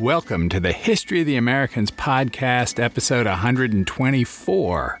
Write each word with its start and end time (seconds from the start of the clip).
Welcome 0.00 0.48
to 0.48 0.60
the 0.60 0.72
History 0.72 1.20
of 1.20 1.26
the 1.26 1.36
Americans 1.36 1.90
podcast, 1.90 2.82
episode 2.82 3.26
124. 3.26 5.00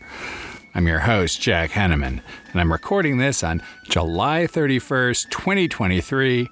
I'm 0.74 0.86
your 0.86 0.98
host, 0.98 1.40
Jack 1.40 1.70
Henneman, 1.70 2.20
and 2.52 2.60
I'm 2.60 2.70
recording 2.70 3.16
this 3.16 3.42
on 3.42 3.62
July 3.88 4.46
31st, 4.46 5.30
2023, 5.30 6.50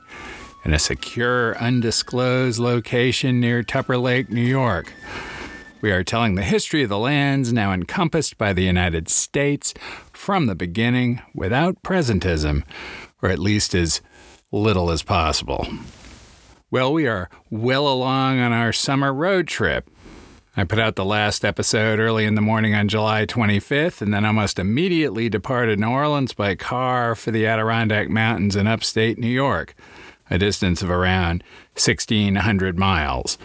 in 0.65 0.73
a 0.73 0.79
secure, 0.79 1.59
undisclosed 1.59 2.59
location 2.59 3.39
near 3.39 3.63
Tupper 3.63 3.99
Lake, 3.99 4.31
New 4.31 4.41
York. 4.41 4.95
We 5.83 5.93
are 5.93 6.03
telling 6.03 6.35
the 6.35 6.43
history 6.43 6.83
of 6.83 6.89
the 6.89 6.99
lands 6.99 7.53
now 7.53 7.75
encompassed 7.75 8.39
by 8.39 8.55
the 8.55 8.65
United 8.65 9.11
States 9.11 9.75
from 10.15 10.47
the 10.47 10.55
beginning 10.55 11.21
without 11.35 11.83
presentism, 11.83 12.65
or 13.21 13.29
at 13.29 13.41
least 13.41 13.75
as 13.75 14.01
little 14.51 14.91
as 14.91 15.03
possible. 15.03 15.69
Well, 16.71 16.93
we 16.93 17.07
are 17.07 17.31
well 17.49 17.89
along 17.89 18.41
on 18.41 18.53
our 18.53 18.75
summer 18.75 19.11
road 19.15 19.49
trip. 19.49 19.89
I 20.55 20.65
put 20.65 20.79
out 20.79 20.97
the 20.97 21.05
last 21.05 21.43
episode 21.43 21.99
early 21.99 22.27
in 22.27 22.35
the 22.35 22.43
morning 22.43 22.75
on 22.75 22.89
July 22.89 23.25
25th, 23.25 24.03
and 24.03 24.13
then 24.13 24.27
almost 24.27 24.59
immediately 24.59 25.31
departed 25.31 25.79
New 25.79 25.89
Orleans 25.89 26.35
by 26.35 26.55
car 26.57 27.15
for 27.15 27.31
the 27.31 27.47
Adirondack 27.47 28.11
Mountains 28.11 28.55
in 28.55 28.67
upstate 28.67 29.17
New 29.17 29.29
York, 29.29 29.75
a 30.29 30.37
distance 30.37 30.83
of 30.83 30.91
around 30.91 31.43
1,600 31.73 32.79
miles. 32.79 33.39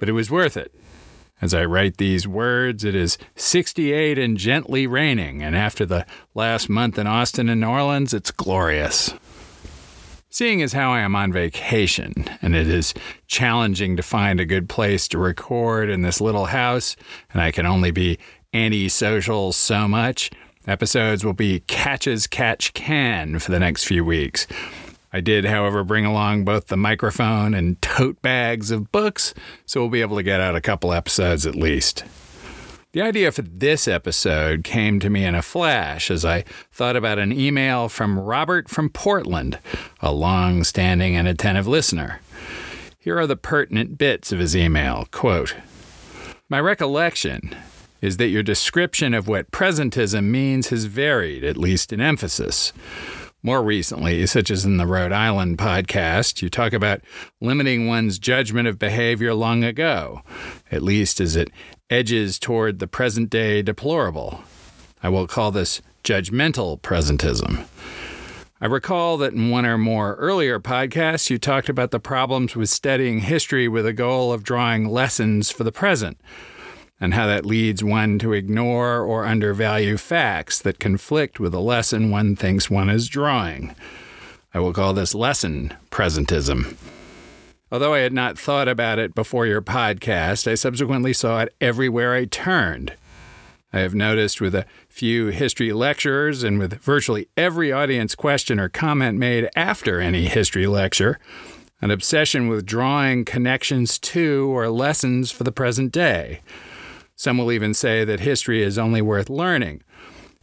But 0.00 0.08
it 0.08 0.12
was 0.12 0.28
worth 0.28 0.56
it. 0.56 0.74
As 1.40 1.54
I 1.54 1.64
write 1.66 1.98
these 1.98 2.26
words, 2.26 2.82
it 2.82 2.96
is 2.96 3.16
68 3.36 4.18
and 4.18 4.36
gently 4.36 4.88
raining, 4.88 5.40
and 5.40 5.54
after 5.54 5.86
the 5.86 6.04
last 6.34 6.68
month 6.68 6.98
in 6.98 7.06
Austin 7.06 7.48
and 7.48 7.60
New 7.60 7.68
Orleans, 7.68 8.12
it's 8.12 8.32
glorious. 8.32 9.14
Seeing 10.36 10.60
as 10.60 10.74
how 10.74 10.92
I 10.92 11.00
am 11.00 11.16
on 11.16 11.32
vacation 11.32 12.12
and 12.42 12.54
it 12.54 12.68
is 12.68 12.92
challenging 13.26 13.96
to 13.96 14.02
find 14.02 14.38
a 14.38 14.44
good 14.44 14.68
place 14.68 15.08
to 15.08 15.18
record 15.18 15.88
in 15.88 16.02
this 16.02 16.20
little 16.20 16.44
house, 16.44 16.94
and 17.32 17.40
I 17.40 17.50
can 17.50 17.64
only 17.64 17.90
be 17.90 18.18
antisocial 18.52 19.54
so 19.54 19.88
much, 19.88 20.30
episodes 20.66 21.24
will 21.24 21.32
be 21.32 21.60
catch 21.60 22.06
as 22.06 22.26
catch 22.26 22.74
can 22.74 23.38
for 23.38 23.50
the 23.50 23.58
next 23.58 23.84
few 23.84 24.04
weeks. 24.04 24.46
I 25.10 25.22
did, 25.22 25.46
however, 25.46 25.82
bring 25.84 26.04
along 26.04 26.44
both 26.44 26.66
the 26.66 26.76
microphone 26.76 27.54
and 27.54 27.80
tote 27.80 28.20
bags 28.20 28.70
of 28.70 28.92
books, 28.92 29.32
so 29.64 29.80
we'll 29.80 29.88
be 29.88 30.02
able 30.02 30.16
to 30.16 30.22
get 30.22 30.42
out 30.42 30.54
a 30.54 30.60
couple 30.60 30.92
episodes 30.92 31.46
at 31.46 31.54
least. 31.54 32.04
The 32.96 33.02
idea 33.02 33.30
for 33.30 33.42
this 33.42 33.86
episode 33.86 34.64
came 34.64 35.00
to 35.00 35.10
me 35.10 35.26
in 35.26 35.34
a 35.34 35.42
flash 35.42 36.10
as 36.10 36.24
I 36.24 36.46
thought 36.72 36.96
about 36.96 37.18
an 37.18 37.30
email 37.30 37.90
from 37.90 38.18
Robert 38.18 38.70
from 38.70 38.88
Portland, 38.88 39.58
a 40.00 40.10
long 40.10 40.64
standing 40.64 41.14
and 41.14 41.28
attentive 41.28 41.66
listener. 41.66 42.20
Here 42.98 43.18
are 43.18 43.26
the 43.26 43.36
pertinent 43.36 43.98
bits 43.98 44.32
of 44.32 44.38
his 44.38 44.56
email. 44.56 45.06
Quote 45.10 45.56
My 46.48 46.58
recollection 46.58 47.54
is 48.00 48.16
that 48.16 48.28
your 48.28 48.42
description 48.42 49.12
of 49.12 49.28
what 49.28 49.50
presentism 49.50 50.30
means 50.30 50.68
has 50.68 50.86
varied, 50.86 51.44
at 51.44 51.58
least 51.58 51.92
in 51.92 52.00
emphasis. 52.00 52.72
More 53.46 53.62
recently, 53.62 54.26
such 54.26 54.50
as 54.50 54.64
in 54.64 54.76
the 54.76 54.88
Rhode 54.88 55.12
Island 55.12 55.56
podcast, 55.56 56.42
you 56.42 56.50
talk 56.50 56.72
about 56.72 57.00
limiting 57.40 57.86
one's 57.86 58.18
judgment 58.18 58.66
of 58.66 58.76
behavior 58.76 59.34
long 59.34 59.62
ago, 59.62 60.22
at 60.72 60.82
least 60.82 61.20
as 61.20 61.36
it 61.36 61.52
edges 61.88 62.40
toward 62.40 62.80
the 62.80 62.88
present 62.88 63.30
day 63.30 63.62
deplorable. 63.62 64.42
I 65.00 65.10
will 65.10 65.28
call 65.28 65.52
this 65.52 65.80
judgmental 66.02 66.80
presentism. 66.80 67.68
I 68.60 68.66
recall 68.66 69.16
that 69.18 69.32
in 69.32 69.50
one 69.50 69.64
or 69.64 69.78
more 69.78 70.16
earlier 70.16 70.58
podcasts, 70.58 71.30
you 71.30 71.38
talked 71.38 71.68
about 71.68 71.92
the 71.92 72.00
problems 72.00 72.56
with 72.56 72.68
studying 72.68 73.20
history 73.20 73.68
with 73.68 73.86
a 73.86 73.92
goal 73.92 74.32
of 74.32 74.42
drawing 74.42 74.88
lessons 74.88 75.52
for 75.52 75.62
the 75.62 75.70
present, 75.70 76.18
and 77.00 77.14
how 77.14 77.26
that 77.26 77.46
leads 77.46 77.84
one 77.84 78.18
to 78.18 78.32
ignore 78.32 79.00
or 79.00 79.26
undervalue 79.26 79.96
facts 79.96 80.58
that 80.60 80.78
conflict 80.78 81.38
with 81.38 81.52
the 81.52 81.60
lesson 81.60 82.10
one 82.10 82.36
thinks 82.36 82.70
one 82.70 82.88
is 82.88 83.08
drawing. 83.08 83.74
I 84.54 84.60
will 84.60 84.72
call 84.72 84.94
this 84.94 85.14
lesson 85.14 85.74
presentism. 85.90 86.76
Although 87.70 87.94
I 87.94 87.98
had 87.98 88.12
not 88.12 88.38
thought 88.38 88.68
about 88.68 88.98
it 88.98 89.14
before 89.14 89.46
your 89.46 89.60
podcast, 89.60 90.50
I 90.50 90.54
subsequently 90.54 91.12
saw 91.12 91.40
it 91.40 91.54
everywhere 91.60 92.14
I 92.14 92.24
turned. 92.24 92.94
I 93.72 93.80
have 93.80 93.94
noticed 93.94 94.40
with 94.40 94.54
a 94.54 94.64
few 94.88 95.26
history 95.26 95.72
lecturers 95.72 96.42
and 96.42 96.58
with 96.58 96.80
virtually 96.80 97.28
every 97.36 97.72
audience 97.72 98.14
question 98.14 98.58
or 98.58 98.68
comment 98.68 99.18
made 99.18 99.50
after 99.54 100.00
any 100.00 100.26
history 100.26 100.66
lecture 100.66 101.18
an 101.82 101.90
obsession 101.90 102.48
with 102.48 102.64
drawing 102.64 103.24
connections 103.24 103.98
to 103.98 104.50
or 104.56 104.68
lessons 104.70 105.30
for 105.30 105.44
the 105.44 105.52
present 105.52 105.92
day. 105.92 106.40
Some 107.16 107.38
will 107.38 107.50
even 107.50 107.72
say 107.72 108.04
that 108.04 108.20
history 108.20 108.62
is 108.62 108.78
only 108.78 109.00
worth 109.00 109.30
learning 109.30 109.82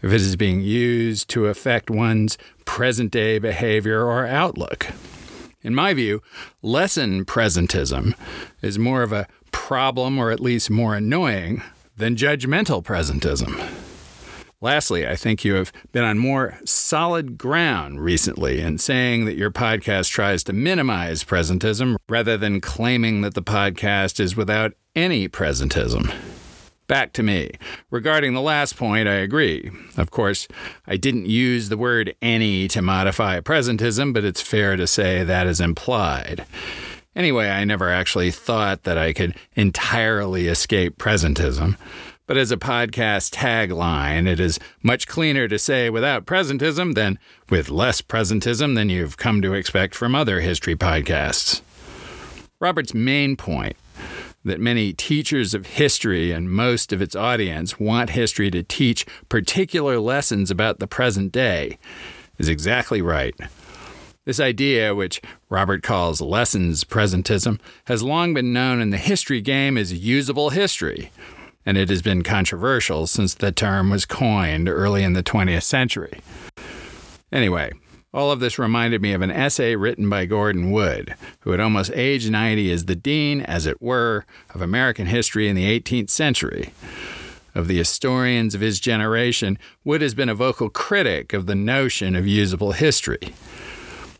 if 0.01 0.11
it 0.11 0.21
is 0.21 0.35
being 0.35 0.59
used 0.61 1.29
to 1.29 1.45
affect 1.45 1.89
one's 1.89 2.37
present 2.65 3.11
day 3.11 3.37
behavior 3.37 4.03
or 4.03 4.25
outlook. 4.25 4.87
In 5.61 5.75
my 5.75 5.93
view, 5.93 6.21
lesson 6.63 7.25
presentism 7.25 8.15
is 8.61 8.79
more 8.79 9.03
of 9.03 9.13
a 9.13 9.27
problem 9.51 10.17
or 10.17 10.31
at 10.31 10.39
least 10.39 10.69
more 10.69 10.95
annoying 10.95 11.61
than 11.95 12.15
judgmental 12.15 12.83
presentism. 12.83 13.71
Lastly, 14.59 15.07
I 15.07 15.15
think 15.15 15.45
you 15.45 15.53
have 15.55 15.71
been 15.91 16.03
on 16.03 16.17
more 16.17 16.57
solid 16.65 17.37
ground 17.37 18.01
recently 18.01 18.61
in 18.61 18.77
saying 18.77 19.25
that 19.25 19.37
your 19.37 19.51
podcast 19.51 20.09
tries 20.09 20.43
to 20.45 20.53
minimize 20.53 21.23
presentism 21.23 21.97
rather 22.09 22.35
than 22.35 22.61
claiming 22.61 23.21
that 23.21 23.35
the 23.35 23.43
podcast 23.43 24.19
is 24.19 24.35
without 24.35 24.73
any 24.95 25.29
presentism. 25.29 26.13
Back 26.87 27.13
to 27.13 27.23
me. 27.23 27.51
Regarding 27.89 28.33
the 28.33 28.41
last 28.41 28.75
point, 28.75 29.07
I 29.07 29.15
agree. 29.15 29.71
Of 29.97 30.11
course, 30.11 30.47
I 30.85 30.97
didn't 30.97 31.27
use 31.27 31.69
the 31.69 31.77
word 31.77 32.15
any 32.21 32.67
to 32.69 32.81
modify 32.81 33.39
presentism, 33.39 34.13
but 34.13 34.25
it's 34.25 34.41
fair 34.41 34.75
to 34.75 34.85
say 34.85 35.23
that 35.23 35.47
is 35.47 35.61
implied. 35.61 36.45
Anyway, 37.15 37.47
I 37.47 37.63
never 37.63 37.89
actually 37.89 38.31
thought 38.31 38.83
that 38.83 38.97
I 38.97 39.13
could 39.13 39.35
entirely 39.55 40.47
escape 40.47 40.97
presentism. 40.97 41.77
But 42.25 42.37
as 42.37 42.51
a 42.51 42.57
podcast 42.57 43.33
tagline, 43.33 44.27
it 44.27 44.39
is 44.39 44.59
much 44.81 45.07
cleaner 45.07 45.47
to 45.47 45.59
say 45.59 45.89
without 45.89 46.25
presentism 46.25 46.95
than 46.95 47.19
with 47.49 47.69
less 47.69 48.01
presentism 48.01 48.75
than 48.75 48.89
you've 48.89 49.17
come 49.17 49.41
to 49.41 49.53
expect 49.53 49.93
from 49.93 50.15
other 50.15 50.39
history 50.41 50.75
podcasts. 50.75 51.61
Robert's 52.59 52.93
main 52.93 53.35
point 53.35 53.75
that 54.43 54.59
many 54.59 54.93
teachers 54.93 55.53
of 55.53 55.65
history 55.65 56.31
and 56.31 56.51
most 56.51 56.91
of 56.91 57.01
its 57.01 57.15
audience 57.15 57.79
want 57.79 58.11
history 58.11 58.51
to 58.51 58.63
teach 58.63 59.05
particular 59.29 59.99
lessons 59.99 60.51
about 60.51 60.79
the 60.79 60.87
present 60.87 61.31
day 61.31 61.77
is 62.37 62.49
exactly 62.49 63.01
right. 63.01 63.35
This 64.25 64.39
idea, 64.39 64.95
which 64.95 65.21
Robert 65.49 65.83
calls 65.83 66.21
lessons 66.21 66.83
presentism, 66.83 67.59
has 67.85 68.03
long 68.03 68.33
been 68.33 68.53
known 68.53 68.79
in 68.81 68.89
the 68.89 68.97
history 68.97 69.41
game 69.41 69.77
as 69.77 69.91
usable 69.91 70.49
history, 70.49 71.11
and 71.65 71.77
it 71.77 71.89
has 71.89 72.01
been 72.01 72.23
controversial 72.23 73.05
since 73.05 73.33
the 73.33 73.51
term 73.51 73.89
was 73.89 74.05
coined 74.05 74.69
early 74.69 75.03
in 75.03 75.13
the 75.13 75.23
20th 75.23 75.63
century. 75.63 76.21
Anyway, 77.33 77.71
all 78.13 78.31
of 78.31 78.39
this 78.39 78.59
reminded 78.59 79.01
me 79.01 79.13
of 79.13 79.21
an 79.21 79.31
essay 79.31 79.75
written 79.75 80.07
by 80.07 80.25
Gordon 80.25 80.71
Wood, 80.71 81.15
who 81.41 81.53
at 81.53 81.59
almost 81.59 81.91
age 81.95 82.29
90 82.29 82.69
is 82.69 82.85
the 82.85 82.95
dean, 82.95 83.41
as 83.41 83.65
it 83.65 83.81
were, 83.81 84.25
of 84.53 84.61
American 84.61 85.07
history 85.07 85.47
in 85.49 85.55
the 85.55 85.79
18th 85.79 86.11
century. 86.11 86.73
Of 87.55 87.67
the 87.67 87.77
historians 87.77 88.53
of 88.53 88.61
his 88.61 88.79
generation, 88.79 89.57
Wood 89.83 90.01
has 90.01 90.13
been 90.13 90.29
a 90.29 90.35
vocal 90.35 90.69
critic 90.69 91.33
of 91.33 91.47
the 91.47 91.55
notion 91.55 92.15
of 92.15 92.27
usable 92.27 92.73
history. 92.73 93.33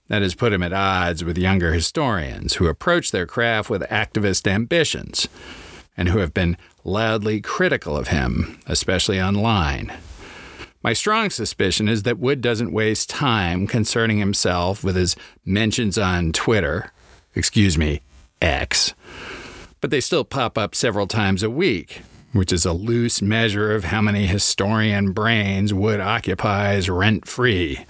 That 0.07 0.21
has 0.21 0.35
put 0.35 0.53
him 0.53 0.63
at 0.63 0.73
odds 0.73 1.23
with 1.23 1.37
younger 1.37 1.73
historians 1.73 2.55
who 2.55 2.67
approach 2.67 3.11
their 3.11 3.25
craft 3.25 3.69
with 3.69 3.81
activist 3.83 4.47
ambitions 4.47 5.27
and 5.95 6.09
who 6.09 6.17
have 6.17 6.33
been 6.33 6.57
loudly 6.83 7.41
critical 7.41 7.95
of 7.95 8.09
him, 8.09 8.59
especially 8.65 9.21
online. 9.21 9.93
My 10.83 10.91
strong 10.91 11.29
suspicion 11.29 11.87
is 11.87 12.03
that 12.03 12.19
Wood 12.19 12.41
doesn't 12.41 12.73
waste 12.73 13.09
time 13.09 13.67
concerning 13.67 14.17
himself 14.17 14.83
with 14.83 14.97
his 14.97 15.15
mentions 15.45 15.97
on 15.97 16.33
Twitter, 16.33 16.91
excuse 17.35 17.77
me, 17.77 18.01
X, 18.41 18.93
but 19.79 19.91
they 19.91 20.01
still 20.01 20.25
pop 20.25 20.57
up 20.57 20.75
several 20.75 21.07
times 21.07 21.41
a 21.41 21.49
week, 21.49 22.01
which 22.33 22.51
is 22.51 22.65
a 22.65 22.73
loose 22.73 23.21
measure 23.21 23.73
of 23.73 23.85
how 23.85 24.01
many 24.01 24.27
historian 24.27 25.13
brains 25.13 25.73
Wood 25.73 26.01
occupies 26.01 26.89
rent 26.89 27.29
free. 27.29 27.85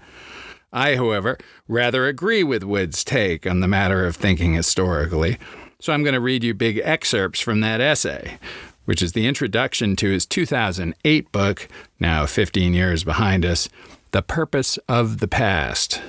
I, 0.71 0.95
however, 0.95 1.39
rather 1.67 2.05
agree 2.05 2.43
with 2.43 2.63
Wood's 2.63 3.03
take 3.03 3.47
on 3.47 3.59
the 3.59 3.67
matter 3.67 4.05
of 4.05 4.15
thinking 4.15 4.53
historically, 4.53 5.39
so 5.79 5.93
I'm 5.93 6.03
going 6.03 6.13
to 6.13 6.19
read 6.19 6.43
you 6.43 6.53
big 6.53 6.79
excerpts 6.83 7.39
from 7.39 7.61
that 7.61 7.81
essay, 7.81 8.37
which 8.85 9.01
is 9.01 9.13
the 9.13 9.27
introduction 9.27 9.95
to 9.95 10.09
his 10.09 10.25
2008 10.25 11.31
book, 11.31 11.67
now 12.03 12.25
15 12.25 12.73
years 12.73 13.05
behind 13.05 13.45
us, 13.45 13.69
The 14.11 14.21
Purpose 14.21 14.77
of 14.89 15.19
the 15.19 15.27
Past. 15.27 16.01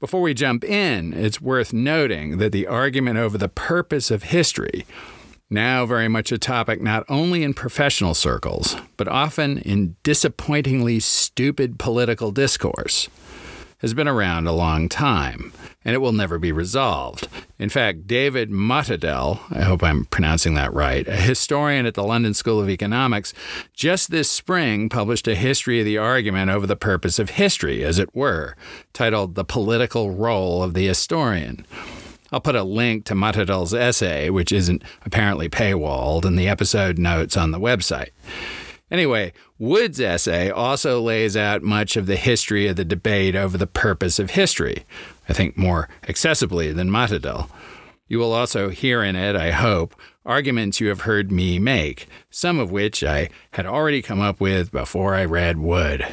Before 0.00 0.22
we 0.22 0.32
jump 0.32 0.64
in, 0.64 1.12
it's 1.12 1.42
worth 1.42 1.74
noting 1.74 2.38
that 2.38 2.52
the 2.52 2.66
argument 2.66 3.18
over 3.18 3.36
the 3.36 3.50
purpose 3.50 4.10
of 4.10 4.22
history, 4.24 4.86
now 5.50 5.84
very 5.84 6.08
much 6.08 6.32
a 6.32 6.38
topic 6.38 6.80
not 6.80 7.04
only 7.10 7.42
in 7.42 7.52
professional 7.52 8.14
circles, 8.14 8.76
but 8.96 9.06
often 9.06 9.58
in 9.58 9.94
disappointingly 10.04 11.00
stupid 11.00 11.78
political 11.78 12.32
discourse, 12.32 13.08
has 13.84 13.92
been 13.92 14.08
around 14.08 14.46
a 14.46 14.52
long 14.52 14.88
time, 14.88 15.52
and 15.84 15.94
it 15.94 15.98
will 15.98 16.14
never 16.14 16.38
be 16.38 16.50
resolved. 16.50 17.28
In 17.58 17.68
fact, 17.68 18.06
David 18.06 18.50
Motadel, 18.50 19.40
I 19.54 19.60
hope 19.60 19.82
I'm 19.82 20.06
pronouncing 20.06 20.54
that 20.54 20.72
right, 20.72 21.06
a 21.06 21.16
historian 21.16 21.84
at 21.84 21.92
the 21.92 22.02
London 22.02 22.32
School 22.32 22.58
of 22.58 22.70
Economics, 22.70 23.34
just 23.74 24.10
this 24.10 24.30
spring 24.30 24.88
published 24.88 25.28
a 25.28 25.34
history 25.34 25.80
of 25.80 25.84
the 25.84 25.98
argument 25.98 26.50
over 26.50 26.66
the 26.66 26.76
purpose 26.76 27.18
of 27.18 27.28
history, 27.28 27.84
as 27.84 27.98
it 27.98 28.14
were, 28.14 28.56
titled 28.94 29.34
The 29.34 29.44
Political 29.44 30.12
Role 30.12 30.62
of 30.62 30.72
the 30.72 30.86
Historian. 30.86 31.66
I'll 32.32 32.40
put 32.40 32.56
a 32.56 32.64
link 32.64 33.04
to 33.04 33.14
Motadel's 33.14 33.74
essay, 33.74 34.30
which 34.30 34.50
isn't 34.50 34.82
apparently 35.04 35.50
paywalled, 35.50 36.24
in 36.24 36.36
the 36.36 36.48
episode 36.48 36.96
notes 36.96 37.36
on 37.36 37.50
the 37.50 37.60
website. 37.60 38.12
Anyway, 38.90 39.32
Wood's 39.58 40.00
essay 40.00 40.50
also 40.50 41.00
lays 41.00 41.36
out 41.36 41.62
much 41.62 41.96
of 41.96 42.06
the 42.06 42.16
history 42.16 42.66
of 42.66 42.76
the 42.76 42.84
debate 42.84 43.34
over 43.34 43.56
the 43.56 43.66
purpose 43.66 44.18
of 44.18 44.30
history, 44.30 44.84
I 45.28 45.32
think 45.32 45.56
more 45.56 45.88
accessibly 46.06 46.74
than 46.74 46.90
Motadel. 46.90 47.48
You 48.06 48.18
will 48.18 48.32
also 48.32 48.68
hear 48.68 49.02
in 49.02 49.16
it, 49.16 49.34
I 49.34 49.50
hope, 49.50 49.94
arguments 50.26 50.80
you 50.80 50.88
have 50.88 51.02
heard 51.02 51.32
me 51.32 51.58
make, 51.58 52.06
some 52.30 52.58
of 52.58 52.70
which 52.70 53.02
I 53.02 53.30
had 53.52 53.66
already 53.66 54.02
come 54.02 54.20
up 54.20 54.40
with 54.40 54.70
before 54.70 55.14
I 55.14 55.24
read 55.24 55.58
Wood. 55.58 56.06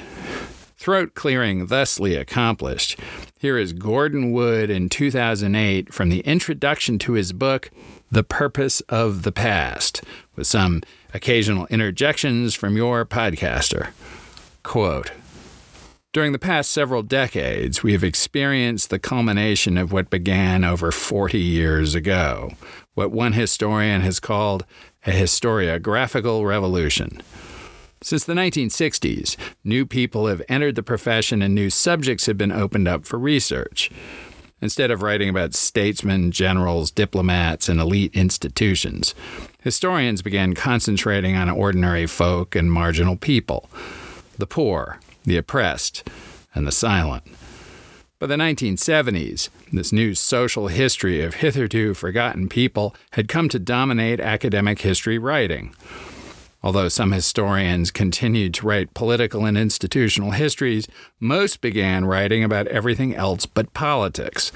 Throat 0.77 1.13
clearing 1.13 1.68
thusly 1.68 2.15
accomplished, 2.15 2.97
here 3.38 3.57
is 3.57 3.73
Gordon 3.73 4.31
Wood 4.31 4.69
in 4.69 4.89
2008 4.89 5.94
from 5.94 6.09
the 6.09 6.21
introduction 6.21 6.97
to 7.00 7.13
his 7.13 7.33
book, 7.33 7.69
The 8.09 8.23
Purpose 8.23 8.81
of 8.81 9.23
the 9.23 9.31
Past, 9.31 10.03
with 10.35 10.47
some 10.47 10.81
occasional 11.13 11.68
interjections 11.68 12.56
from 12.56 12.75
your 12.75 13.06
podcaster. 13.06 13.92
Quote 14.63 15.12
During 16.13 16.31
the 16.31 16.40
past 16.40 16.72
several 16.72 17.04
decades, 17.04 17.84
we 17.84 17.92
have 17.94 18.04
experienced 18.04 18.90
the 18.90 19.00
culmination 19.00 19.78
of 19.78 19.92
what 19.92 20.10
began 20.10 20.63
over 20.63 20.92
40 20.92 21.40
years 21.40 21.96
ago, 21.96 22.52
what 22.94 23.12
one 23.12 23.34
historian 23.34 24.02
has 24.02 24.19
called 24.19 24.66
a 25.06 25.12
historiographical 25.12 26.46
revolution. 26.48 27.22
Since 28.04 28.24
the 28.24 28.34
1960s, 28.34 29.38
new 29.64 29.86
people 29.86 30.25
have 30.25 30.42
entered 30.50 30.75
the 30.75 30.81
profession 30.81 31.44
and 31.44 31.54
new 31.54 31.69
subjects 31.69 32.25
have 32.25 32.38
been 32.38 32.52
opened 32.52 32.88
up 32.88 33.06
for 33.06 33.19
research. 33.19 33.92
Instead 34.62 34.92
of 34.92 35.02
writing 35.02 35.28
about 35.28 35.56
statesmen, 35.56 36.31
generals, 36.31 36.92
diplomats, 36.92 37.68
and 37.68 37.80
elite 37.80 38.13
institutions, 38.16 39.16
historians 39.62 40.22
began 40.22 40.54
concentrating 40.54 41.36
on 41.36 41.50
ordinary 41.50 42.06
folk 42.06 42.56
and 42.56 42.72
marginal 42.72 43.16
people 43.16 43.69
the 44.38 44.48
poor, 44.48 45.00
the 45.24 45.38
oppressed, 45.38 46.08
and 46.56 46.66
the 46.66 46.72
silent. 46.72 47.24
By 48.18 48.28
the 48.28 48.36
1970s, 48.36 49.50
this 49.72 49.92
new 49.92 50.13
social 50.13 50.68
history 50.68 51.22
of 51.24 51.36
hitherto 51.36 51.94
forgotten 51.94 52.50
people 52.50 52.96
had 53.12 53.28
come 53.28 53.50
to 53.50 53.60
dominate 53.60 54.19
academic 54.19 54.81
history 54.81 55.18
writing. 55.18 55.75
Although 56.63 56.90
some 56.90 57.12
historians 57.12 57.90
continued 57.90 58.54
to 58.56 58.68
write 58.68 58.94
political 58.94 59.46
and 59.46 59.58
institutional 59.58 60.31
histories, 60.31 60.88
most 61.19 61.60
began 61.60 62.06
writing 62.06 62.44
about 62.44 62.68
everything 62.68 63.16
else 63.16 63.46
but 63.46 63.74
politics. 63.74 64.52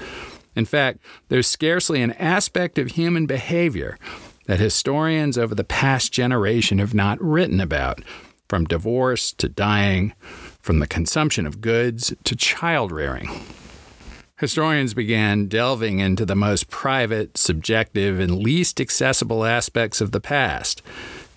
In 0.54 0.64
fact, 0.64 1.00
there's 1.28 1.48
scarcely 1.48 2.00
an 2.02 2.12
aspect 2.12 2.78
of 2.78 2.92
human 2.92 3.26
behavior 3.26 3.98
that 4.46 4.60
historians 4.60 5.36
over 5.36 5.54
the 5.54 5.64
past 5.64 6.12
generation 6.12 6.78
have 6.78 6.94
not 6.94 7.20
written 7.20 7.60
about, 7.60 8.00
from 8.48 8.64
divorce 8.64 9.32
to 9.32 9.48
dying, 9.48 10.12
from 10.60 10.78
the 10.78 10.86
consumption 10.86 11.44
of 11.44 11.60
goods 11.60 12.14
to 12.22 12.36
child 12.36 12.92
rearing. 12.92 13.28
Historians 14.38 14.94
began 14.94 15.48
delving 15.48 15.98
into 15.98 16.24
the 16.24 16.36
most 16.36 16.68
private, 16.68 17.36
subjective, 17.36 18.20
and 18.20 18.38
least 18.38 18.80
accessible 18.80 19.44
aspects 19.44 20.00
of 20.00 20.12
the 20.12 20.20
past 20.20 20.82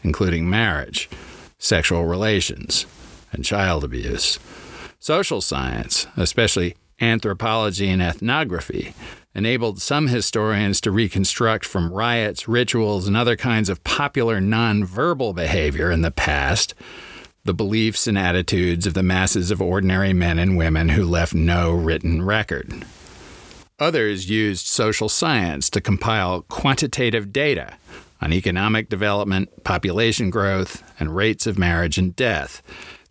including 0.04 0.50
marriage, 0.50 1.10
sexual 1.58 2.06
relations, 2.06 2.86
and 3.32 3.46
child 3.46 3.84
abuse. 3.84 4.40
Social 5.00 5.42
science, 5.42 6.08
especially 6.18 6.76
anthropology 7.02 7.90
and 7.90 8.02
ethnography, 8.02 8.94
enabled 9.36 9.82
some 9.82 10.08
historians 10.08 10.82
to 10.82 10.92
reconstruct 10.92 11.66
from 11.66 11.94
riots, 11.94 12.48
rituals, 12.48 13.08
and 13.08 13.16
other 13.16 13.36
kinds 13.36 13.70
of 13.70 13.84
popular 13.84 14.42
nonverbal 14.42 15.34
behavior 15.34 15.92
in 15.92 16.02
the 16.02 16.12
past 16.12 16.74
the 17.46 17.54
beliefs 17.54 18.06
and 18.06 18.18
attitudes 18.18 18.86
of 18.86 18.94
the 18.94 19.02
masses 19.02 19.50
of 19.50 19.62
ordinary 19.62 20.14
men 20.14 20.38
and 20.38 20.58
women 20.58 20.90
who 20.90 21.06
left 21.06 21.34
no 21.34 21.72
written 21.72 22.22
record. 22.22 22.86
Others 23.80 24.30
used 24.30 24.68
social 24.68 25.08
science 25.08 25.70
to 25.70 25.80
compile 25.80 26.42
quantitative 26.44 27.32
data 27.32 27.76
on 28.22 28.34
economic 28.34 28.90
development, 28.90 29.64
population 29.64 30.30
growth, 30.30 30.84
and 31.00 31.16
rates 31.16 31.48
of 31.48 31.58
marriage 31.58 31.98
and 31.98 32.16
death. 32.16 32.62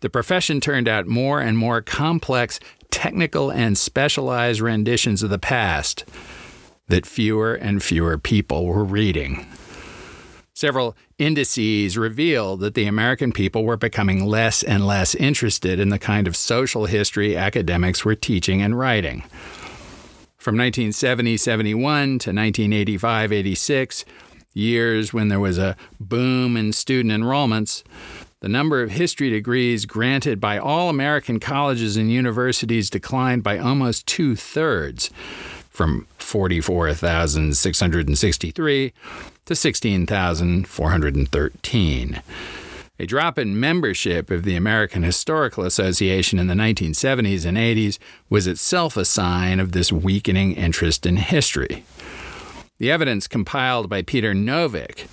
The 0.01 0.09
profession 0.09 0.61
turned 0.61 0.87
out 0.87 1.07
more 1.07 1.41
and 1.41 1.57
more 1.57 1.81
complex, 1.81 2.59
technical, 2.91 3.51
and 3.51 3.77
specialized 3.77 4.61
renditions 4.61 5.23
of 5.23 5.29
the 5.29 5.39
past 5.39 6.05
that 6.87 7.05
fewer 7.05 7.53
and 7.53 7.83
fewer 7.83 8.17
people 8.17 8.65
were 8.65 8.83
reading. 8.83 9.47
Several 10.53 10.97
indices 11.17 11.97
revealed 11.97 12.59
that 12.59 12.73
the 12.73 12.85
American 12.85 13.31
people 13.31 13.63
were 13.63 13.77
becoming 13.77 14.25
less 14.25 14.61
and 14.61 14.85
less 14.85 15.15
interested 15.15 15.79
in 15.79 15.87
the 15.87 15.99
kind 15.99 16.27
of 16.27 16.35
social 16.35 16.85
history 16.85 17.37
academics 17.37 18.03
were 18.03 18.15
teaching 18.15 18.61
and 18.61 18.77
writing. 18.77 19.21
From 20.37 20.57
1970 20.57 21.37
71 21.37 21.79
to 22.19 22.31
1985 22.31 23.31
86, 23.31 24.05
years 24.53 25.13
when 25.13 25.27
there 25.27 25.39
was 25.39 25.57
a 25.57 25.75
boom 25.99 26.57
in 26.57 26.73
student 26.73 27.13
enrollments, 27.13 27.83
the 28.41 28.49
number 28.49 28.81
of 28.81 28.91
history 28.91 29.29
degrees 29.29 29.85
granted 29.85 30.39
by 30.39 30.57
all 30.57 30.89
American 30.89 31.39
colleges 31.39 31.97
and 31.97 32.11
universities 32.11 32.89
declined 32.89 33.43
by 33.43 33.57
almost 33.57 34.07
two 34.07 34.35
thirds, 34.35 35.09
from 35.79 36.07
44,663 36.17 38.93
to 39.45 39.55
16,413. 39.55 42.21
A 43.01 43.05
drop 43.05 43.39
in 43.39 43.57
membership 43.57 44.29
of 44.29 44.43
the 44.43 44.57
American 44.57 45.03
Historical 45.03 45.63
Association 45.63 46.37
in 46.37 46.47
the 46.47 46.53
1970s 46.53 47.45
and 47.45 47.57
80s 47.57 47.97
was 48.29 48.45
itself 48.45 48.97
a 48.97 49.05
sign 49.05 49.61
of 49.61 49.71
this 49.71 49.89
weakening 49.89 50.51
interest 50.51 51.05
in 51.05 51.15
history. 51.15 51.85
The 52.79 52.89
evidence 52.89 53.27
compiled 53.27 53.89
by 53.89 54.01
Peter 54.01 54.33
Novick 54.33 55.07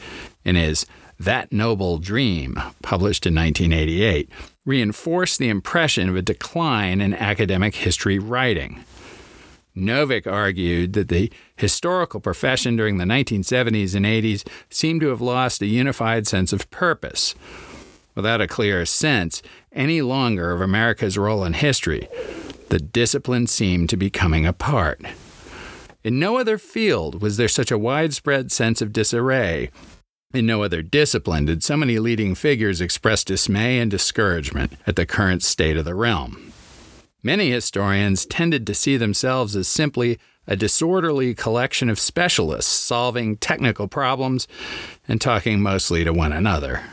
in 0.45 0.55
his 0.55 0.87
That 1.19 1.53
Noble 1.53 1.99
Dream, 1.99 2.55
published 2.81 3.27
in 3.27 3.35
1988, 3.35 4.31
reinforced 4.65 5.39
the 5.39 5.49
impression 5.49 6.09
of 6.09 6.15
a 6.15 6.23
decline 6.23 7.01
in 7.01 7.13
academic 7.13 7.75
history 7.75 8.21
writing. 8.21 8.85
Novick 9.77 10.27
argued 10.27 10.93
that 10.93 11.09
the 11.09 11.31
historical 11.57 12.21
profession 12.21 12.77
during 12.77 12.99
the 12.99 13.05
1970s 13.05 13.95
and 13.95 14.07
80s 14.07 14.47
seemed 14.71 15.01
to 15.01 15.09
have 15.09 15.21
lost 15.21 15.61
a 15.61 15.67
unified 15.67 16.27
sense 16.27 16.53
of 16.53 16.71
purpose. 16.71 17.35
Without 18.15 18.41
a 18.41 18.47
clear 18.47 18.87
sense 18.87 19.43
any 19.73 20.01
longer 20.03 20.53
of 20.53 20.61
America's 20.61 21.19
role 21.19 21.45
in 21.45 21.53
history, 21.53 22.09
the 22.69 22.79
discipline 22.79 23.47
seemed 23.47 23.91
to 23.91 23.97
be 23.97 24.09
coming 24.09 24.47
apart. 24.47 25.03
In 26.07 26.21
no 26.21 26.37
other 26.39 26.57
field 26.57 27.21
was 27.21 27.37
there 27.37 27.49
such 27.49 27.73
a 27.73 27.77
widespread 27.77 28.53
sense 28.53 28.81
of 28.81 28.93
disarray. 28.93 29.73
In 30.33 30.47
no 30.47 30.63
other 30.63 30.81
discipline 30.81 31.47
did 31.47 31.65
so 31.65 31.77
many 31.77 31.99
leading 31.99 32.37
figures 32.37 32.81
express 32.81 33.25
dismay 33.25 33.81
and 33.81 33.91
discouragement 33.91 34.75
at 34.87 34.95
the 34.95 35.05
current 35.05 35.43
state 35.43 35.77
of 35.77 35.85
the 35.85 35.97
realm. 35.97 36.53
Many 37.25 37.51
historians 37.51 38.25
tended 38.25 38.69
to 38.69 38.73
see 38.75 38.97
themselves 38.97 39.57
as 39.57 39.67
simply 39.67 40.21
a 40.47 40.55
disorderly 40.55 41.35
collection 41.35 41.91
of 41.91 41.99
specialists 41.99 42.71
solving 42.71 43.37
technical 43.37 43.89
problems 43.89 44.47
and 45.09 45.21
talking 45.21 45.61
mostly 45.61 46.05
to 46.05 46.13
one 46.13 46.33
another. 46.33 46.85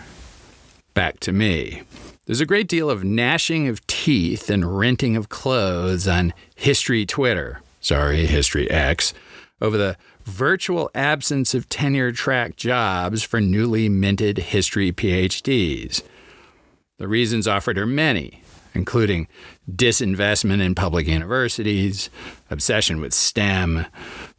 Back 0.95 1.19
to 1.19 1.31
me. 1.31 1.83
There's 2.25 2.41
a 2.41 2.47
great 2.47 2.67
deal 2.67 2.89
of 2.89 3.03
gnashing 3.03 3.67
of 3.67 3.85
teeth 3.85 4.49
and 4.49 4.75
renting 4.75 5.15
of 5.15 5.29
clothes 5.29 6.07
on 6.07 6.33
History 6.55 7.05
Twitter 7.05 7.61
sorry, 7.83 8.25
History 8.25 8.71
X, 8.71 9.13
over 9.61 9.77
the 9.77 9.97
virtual 10.23 10.89
absence 10.95 11.53
of 11.53 11.69
tenure 11.69 12.11
track 12.11 12.55
jobs 12.55 13.23
for 13.23 13.39
newly 13.39 13.89
minted 13.89 14.37
history 14.37 14.91
PhDs. 14.91 16.01
The 16.97 17.07
reasons 17.07 17.47
offered 17.47 17.77
are 17.77 17.85
many, 17.85 18.41
including 18.73 19.27
disinvestment 19.69 20.61
in 20.61 20.75
public 20.75 21.07
universities, 21.07 22.09
obsession 22.49 23.01
with 23.01 23.13
STEM, 23.13 23.85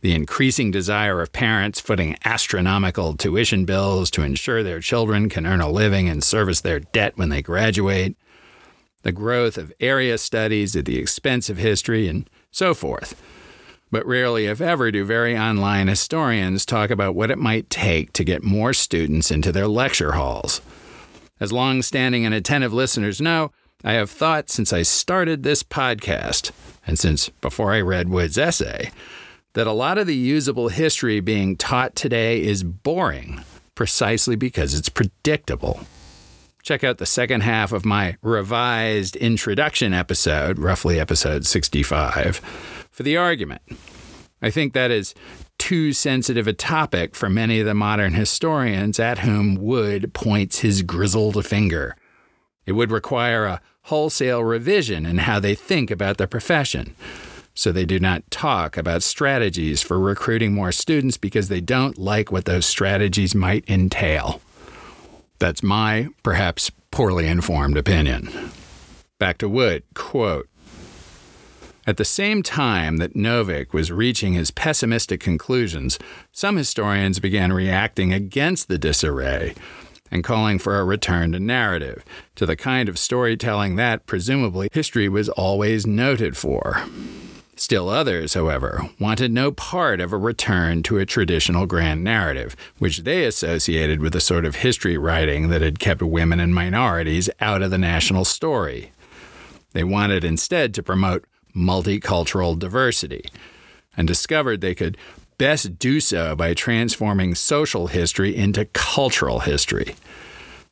the 0.01 0.15
increasing 0.15 0.71
desire 0.71 1.21
of 1.21 1.33
parents 1.33 1.81
footing 1.81 2.17
astronomical 2.25 3.15
tuition 3.15 3.67
bills 3.67 4.11
to 4.13 4.23
ensure 4.23 4.63
their 4.63 4.81
children 4.81 5.29
can 5.29 5.47
earn 5.47 5.61
a 5.61 5.71
living 5.71 6.09
and 6.09 6.25
service 6.25 6.63
their 6.63 6.81
debt 6.81 7.17
when 7.17 7.29
they 7.29 7.43
graduate, 7.43 8.17
the 9.03 9.13
growth 9.13 9.59
of 9.59 9.73
area 9.81 10.17
studies 10.17 10.75
at 10.75 10.87
the 10.87 10.99
expense 10.99 11.51
of 11.51 11.59
history, 11.59 12.09
and 12.09 12.29
so 12.51 12.73
forth. 12.73 13.21
But 13.91 14.07
rarely, 14.07 14.47
if 14.47 14.61
ever, 14.61 14.91
do 14.91 15.05
very 15.05 15.37
online 15.37 15.88
historians 15.88 16.67
talk 16.67 16.91
about 16.91 17.14
what 17.14 17.31
it 17.31 17.38
might 17.38 17.71
take 17.71 18.12
to 18.14 18.25
get 18.25 18.43
more 18.43 18.73
students 18.73 19.31
into 19.31 19.53
their 19.53 19.69
lecture 19.69 20.12
halls. 20.12 20.61
As 21.41 21.53
long 21.53 21.83
standing 21.83 22.25
and 22.25 22.35
attentive 22.35 22.73
listeners 22.73 23.21
know, 23.21 23.53
I 23.85 23.93
have 23.93 24.11
thought 24.11 24.50
since 24.50 24.73
I 24.73 24.83
started 24.83 25.43
this 25.43 25.62
podcast, 25.62 26.53
and 26.87 26.99
since 26.99 27.29
before 27.29 27.73
I 27.73 27.81
read 27.81 28.09
Wood's 28.09 28.38
essay, 28.38 28.91
that 29.53 29.67
a 29.67 29.73
lot 29.73 29.99
of 29.99 30.07
the 30.07 30.17
usable 30.17 30.69
history 30.69 31.21
being 31.21 31.57
taught 31.57 31.95
today 31.95 32.43
is 32.43 32.62
boring 32.62 33.45
precisely 33.75 34.37
because 34.37 34.75
it's 34.75 34.88
predictable. 34.88 35.81
Check 36.62 36.83
out 36.83 36.99
the 36.99 37.07
second 37.07 37.43
half 37.43 37.73
of 37.73 37.85
my 37.85 38.17
revised 38.23 39.17
introduction 39.17 39.93
episode, 39.93 40.59
roughly 40.59 40.99
episode 40.99 41.45
65, 41.45 42.84
for 42.95 43.03
the 43.03 43.17
argument. 43.17 43.61
I 44.41 44.51
think 44.51 44.73
that 44.73 44.93
is 44.93 45.15
too 45.59 45.93
sensitive 45.93 46.47
a 46.47 46.53
topic 46.53 47.17
for 47.17 47.29
many 47.29 47.59
of 47.59 47.67
the 47.67 47.75
modern 47.75 48.15
historians 48.15 49.01
at 49.01 49.19
whom 49.19 49.57
Wood 49.57 50.15
points 50.15 50.61
his 50.61 50.83
grizzled 50.83 51.45
finger. 51.45 51.97
It 52.67 52.73
would 52.73 52.93
require 52.93 53.47
a 53.47 53.61
wholesale 53.83 54.45
revision 54.45 55.07
in 55.07 55.19
how 55.19 55.41
they 55.41 55.57
think 55.57 55.91
about 55.91 56.19
the 56.19 56.29
profession. 56.29 56.95
So 57.53 57.73
they 57.73 57.85
do 57.85 57.99
not 57.99 58.31
talk 58.31 58.77
about 58.77 59.03
strategies 59.03 59.83
for 59.83 59.99
recruiting 59.99 60.53
more 60.53 60.73
students 60.73 61.17
because 61.17 61.49
they 61.49 61.61
don't 61.61 61.99
like 61.99 62.31
what 62.31 62.45
those 62.45 62.65
strategies 62.65 63.35
might 63.35 63.69
entail. 63.69 64.41
That's 65.41 65.65
my, 65.65 66.09
perhaps 66.23 66.71
poorly 66.93 67.27
informed 67.27 67.77
opinion. 67.77 68.31
Back 69.19 69.39
to 69.39 69.49
Wood, 69.49 69.83
quote, 69.95 70.49
at 71.87 71.97
the 71.97 72.05
same 72.05 72.43
time 72.43 72.97
that 72.97 73.14
Novick 73.14 73.73
was 73.73 73.93
reaching 73.93 74.33
his 74.33 74.50
pessimistic 74.50 75.21
conclusions, 75.21 75.99
some 76.33 76.57
historians 76.57 77.19
began 77.19 77.53
reacting 77.53 78.12
against 78.12 78.69
the 78.69 78.79
disarray 78.79 79.55
and 80.11 80.25
calling 80.25 80.59
for 80.59 80.79
a 80.79 80.85
return 80.85 81.33
to 81.33 81.41
narrative, 81.41 82.05
to 82.37 82.47
the 82.47 82.57
kind 82.57 82.88
of 82.88 82.99
storytelling 82.99 83.76
that, 83.76 84.07
presumably, 84.07 84.69
history 84.73 85.09
was 85.09 85.29
always 85.31 85.87
noted 85.87 86.37
for. 86.37 86.85
Still 87.57 87.88
others, 87.88 88.35
however, 88.35 88.88
wanted 88.99 89.33
no 89.33 89.53
part 89.53 90.00
of 90.00 90.12
a 90.12 90.19
return 90.19 90.83
to 90.85 90.99
a 90.99 91.07
traditional 91.07 91.67
grand 91.67 92.03
narrative, 92.03 92.57
which 92.79 92.99
they 92.99 93.25
associated 93.25 94.00
with 94.00 94.14
a 94.17 94.21
sort 94.21 94.45
of 94.45 94.57
history 94.57 94.99
writing 94.99 95.49
that 95.49 95.62
had 95.62 95.79
kept 95.79 96.03
women 96.03 96.41
and 96.41 96.55
minorities 96.55 97.31
out 97.41 97.62
of 97.62 97.71
the 97.71 97.79
national 97.79 98.25
story. 98.25 98.93
They 99.73 99.85
wanted 99.85 100.25
instead 100.25 100.75
to 100.75 100.83
promote 100.83 101.25
multicultural 101.55 102.59
diversity 102.59 103.25
and 103.97 104.09
discovered 104.09 104.61
they 104.61 104.75
could 104.75 104.97
best 105.39 105.79
do 105.79 106.01
so 106.01 106.35
by 106.37 106.55
transforming 106.55 107.35
social 107.35 107.89
history 107.89 108.35
into 108.35 108.65
cultural 108.67 109.41
history. 109.41 109.97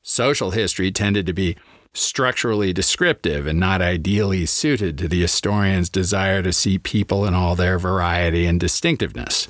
Social 0.03 0.51
history 0.51 0.91
tended 0.91 1.27
to 1.27 1.33
be 1.33 1.57
structurally 1.95 2.73
descriptive 2.73 3.47
and 3.47 3.61
not 3.61 3.83
ideally 3.83 4.47
suited 4.47 4.97
to 4.99 5.09
the 5.09 5.21
historian's 5.21 5.91
desire 5.91 6.43
to 6.43 6.53
see 6.53 6.79
people 6.79 7.27
in 7.27 7.35
all 7.35 7.55
their 7.55 7.79
variety 7.79 8.47
and 8.47 8.59
distinctiveness. 8.59 9.49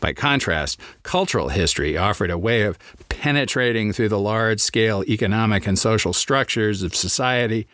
By 0.00 0.12
contrast, 0.12 0.80
cultural 1.04 1.50
history 1.50 1.96
offered 1.96 2.30
a 2.30 2.38
way 2.38 2.62
of 2.62 2.76
penetrating 3.08 3.92
through 3.92 4.08
the 4.08 4.18
large 4.18 4.60
scale 4.60 5.04
economic 5.04 5.66
and 5.66 5.78
social 5.78 6.12
structures 6.12 6.82
of 6.82 6.96
society 6.96 7.68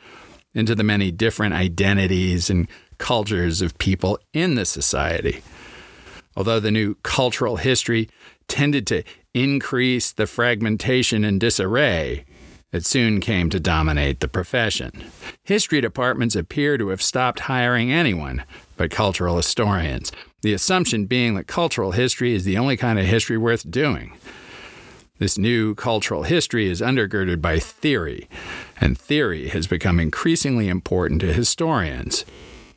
into 0.55 0.75
the 0.75 0.85
many 0.85 1.11
different 1.11 1.55
identities 1.55 2.50
and 2.50 2.69
cultures 2.99 3.62
of 3.62 3.78
people 3.78 4.19
in 4.33 4.55
the 4.55 4.64
society. 4.64 5.43
Although 6.37 6.61
the 6.61 6.71
new 6.71 6.95
cultural 7.02 7.57
history 7.57 8.09
tended 8.49 8.87
to 8.88 9.02
increase 9.35 10.12
the 10.12 10.26
fragmentation 10.26 11.25
and 11.25 11.40
disarray, 11.40 12.25
it 12.71 12.85
soon 12.85 13.21
came 13.21 13.49
to 13.50 13.61
dominate 13.61 14.21
the 14.21 14.28
profession. 14.28 14.93
History 15.43 15.81
departments 15.81 16.37
appear 16.37 16.76
to 16.76 16.88
have 16.88 17.00
stopped 17.00 17.40
hiring 17.40 17.90
anyone 17.90 18.45
but 18.76 18.90
cultural 18.90 19.37
historians, 19.37 20.12
the 20.43 20.52
assumption 20.52 21.07
being 21.07 21.35
that 21.35 21.47
cultural 21.47 21.93
history 21.93 22.35
is 22.35 22.45
the 22.45 22.59
only 22.59 22.76
kind 22.76 22.99
of 22.99 23.07
history 23.07 23.38
worth 23.38 23.69
doing. 23.71 24.12
This 25.19 25.37
new 25.37 25.75
cultural 25.75 26.23
history 26.23 26.69
is 26.69 26.81
undergirded 26.81 27.41
by 27.41 27.59
theory, 27.59 28.29
and 28.81 28.97
theory 28.97 29.49
has 29.49 29.67
become 29.67 29.99
increasingly 29.99 30.69
important 30.69 31.21
to 31.23 31.33
historians. 31.33 32.25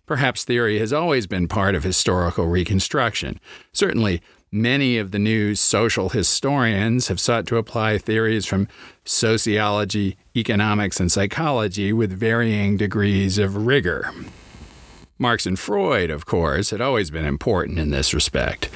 Perhaps 0.07 0.43
theory 0.43 0.79
has 0.79 0.91
always 0.91 1.27
been 1.27 1.47
part 1.47 1.75
of 1.75 1.83
historical 1.83 2.47
reconstruction. 2.47 3.39
Certainly, 3.71 4.21
Many 4.53 4.97
of 4.97 5.11
the 5.11 5.19
new 5.19 5.55
social 5.55 6.09
historians 6.09 7.07
have 7.07 7.21
sought 7.21 7.47
to 7.47 7.55
apply 7.55 7.97
theories 7.97 8.45
from 8.45 8.67
sociology, 9.05 10.17
economics, 10.35 10.99
and 10.99 11.09
psychology 11.09 11.93
with 11.93 12.11
varying 12.11 12.75
degrees 12.75 13.37
of 13.37 13.65
rigor. 13.65 14.11
Marx 15.17 15.45
and 15.45 15.57
Freud, 15.57 16.09
of 16.09 16.25
course, 16.25 16.71
had 16.71 16.81
always 16.81 17.09
been 17.11 17.23
important 17.23 17.79
in 17.79 17.91
this 17.91 18.13
respect, 18.13 18.67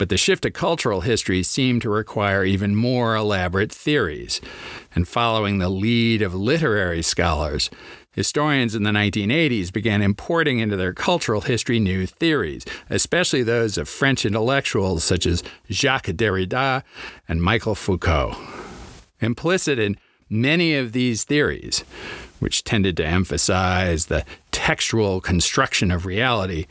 but 0.00 0.08
the 0.08 0.16
shift 0.16 0.44
to 0.44 0.50
cultural 0.50 1.02
history 1.02 1.42
seemed 1.42 1.82
to 1.82 1.90
require 1.90 2.42
even 2.42 2.74
more 2.74 3.14
elaborate 3.14 3.70
theories. 3.70 4.40
And 4.94 5.06
following 5.06 5.58
the 5.58 5.68
lead 5.68 6.22
of 6.22 6.34
literary 6.34 7.02
scholars, 7.02 7.68
Historians 8.12 8.74
in 8.74 8.82
the 8.82 8.92
1980s 8.92 9.70
began 9.70 10.00
importing 10.00 10.58
into 10.58 10.74
their 10.74 10.94
cultural 10.94 11.42
history 11.42 11.78
new 11.78 12.06
theories, 12.06 12.64
especially 12.88 13.42
those 13.42 13.76
of 13.76 13.90
French 13.90 14.24
intellectuals 14.24 15.04
such 15.04 15.26
as 15.26 15.42
Jacques 15.70 16.06
Derrida 16.06 16.82
and 17.28 17.42
Michel 17.42 17.74
Foucault. 17.74 18.36
Implicit 19.20 19.78
in 19.78 19.98
many 20.30 20.74
of 20.74 20.92
these 20.92 21.24
theories, 21.24 21.84
which 22.38 22.64
tended 22.64 22.96
to 22.96 23.06
emphasize 23.06 24.06
the 24.06 24.24
textual 24.50 25.20
construction 25.20 25.90
of 25.90 26.06
reality, 26.06 26.66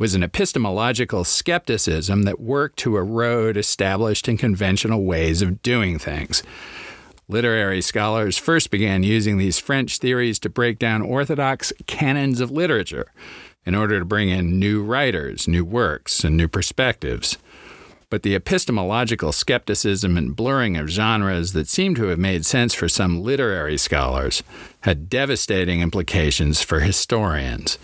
was 0.00 0.14
an 0.14 0.22
epistemological 0.22 1.24
skepticism 1.24 2.22
that 2.22 2.40
worked 2.40 2.78
to 2.78 2.96
erode 2.96 3.58
established 3.58 4.26
and 4.28 4.38
conventional 4.38 5.04
ways 5.04 5.42
of 5.42 5.60
doing 5.60 5.98
things. 5.98 6.42
Literary 7.28 7.82
scholars 7.82 8.38
first 8.38 8.70
began 8.70 9.02
using 9.02 9.36
these 9.36 9.58
French 9.58 9.98
theories 9.98 10.38
to 10.38 10.48
break 10.48 10.78
down 10.78 11.02
orthodox 11.02 11.70
canons 11.86 12.40
of 12.40 12.50
literature 12.50 13.12
in 13.66 13.74
order 13.74 13.98
to 13.98 14.06
bring 14.06 14.30
in 14.30 14.58
new 14.58 14.82
writers, 14.82 15.46
new 15.46 15.66
works, 15.66 16.24
and 16.24 16.34
new 16.34 16.48
perspectives. 16.48 17.36
But 18.08 18.22
the 18.22 18.34
epistemological 18.34 19.32
skepticism 19.32 20.16
and 20.16 20.34
blurring 20.34 20.78
of 20.78 20.88
genres 20.88 21.52
that 21.52 21.68
seemed 21.68 21.96
to 21.96 22.06
have 22.06 22.18
made 22.18 22.46
sense 22.46 22.72
for 22.72 22.88
some 22.88 23.22
literary 23.22 23.76
scholars 23.76 24.42
had 24.80 25.10
devastating 25.10 25.82
implications 25.82 26.62
for 26.62 26.80
historians. 26.80 27.76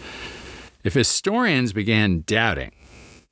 If 0.87 0.95
historians 0.95 1.73
began 1.73 2.23
doubting 2.29 2.71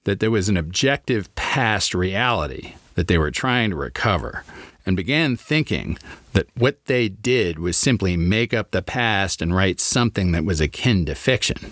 that 0.02 0.18
there 0.18 0.32
was 0.32 0.48
an 0.48 0.56
objective 0.56 1.32
past 1.36 1.94
reality 1.94 2.74
that 2.96 3.06
they 3.06 3.16
were 3.16 3.30
trying 3.30 3.70
to 3.70 3.76
recover, 3.76 4.42
and 4.84 4.96
began 4.96 5.36
thinking 5.36 5.96
that 6.32 6.48
what 6.56 6.84
they 6.86 7.08
did 7.08 7.60
was 7.60 7.76
simply 7.76 8.16
make 8.16 8.52
up 8.52 8.72
the 8.72 8.82
past 8.82 9.40
and 9.40 9.54
write 9.54 9.78
something 9.78 10.32
that 10.32 10.44
was 10.44 10.60
akin 10.60 11.06
to 11.06 11.14
fiction. 11.14 11.70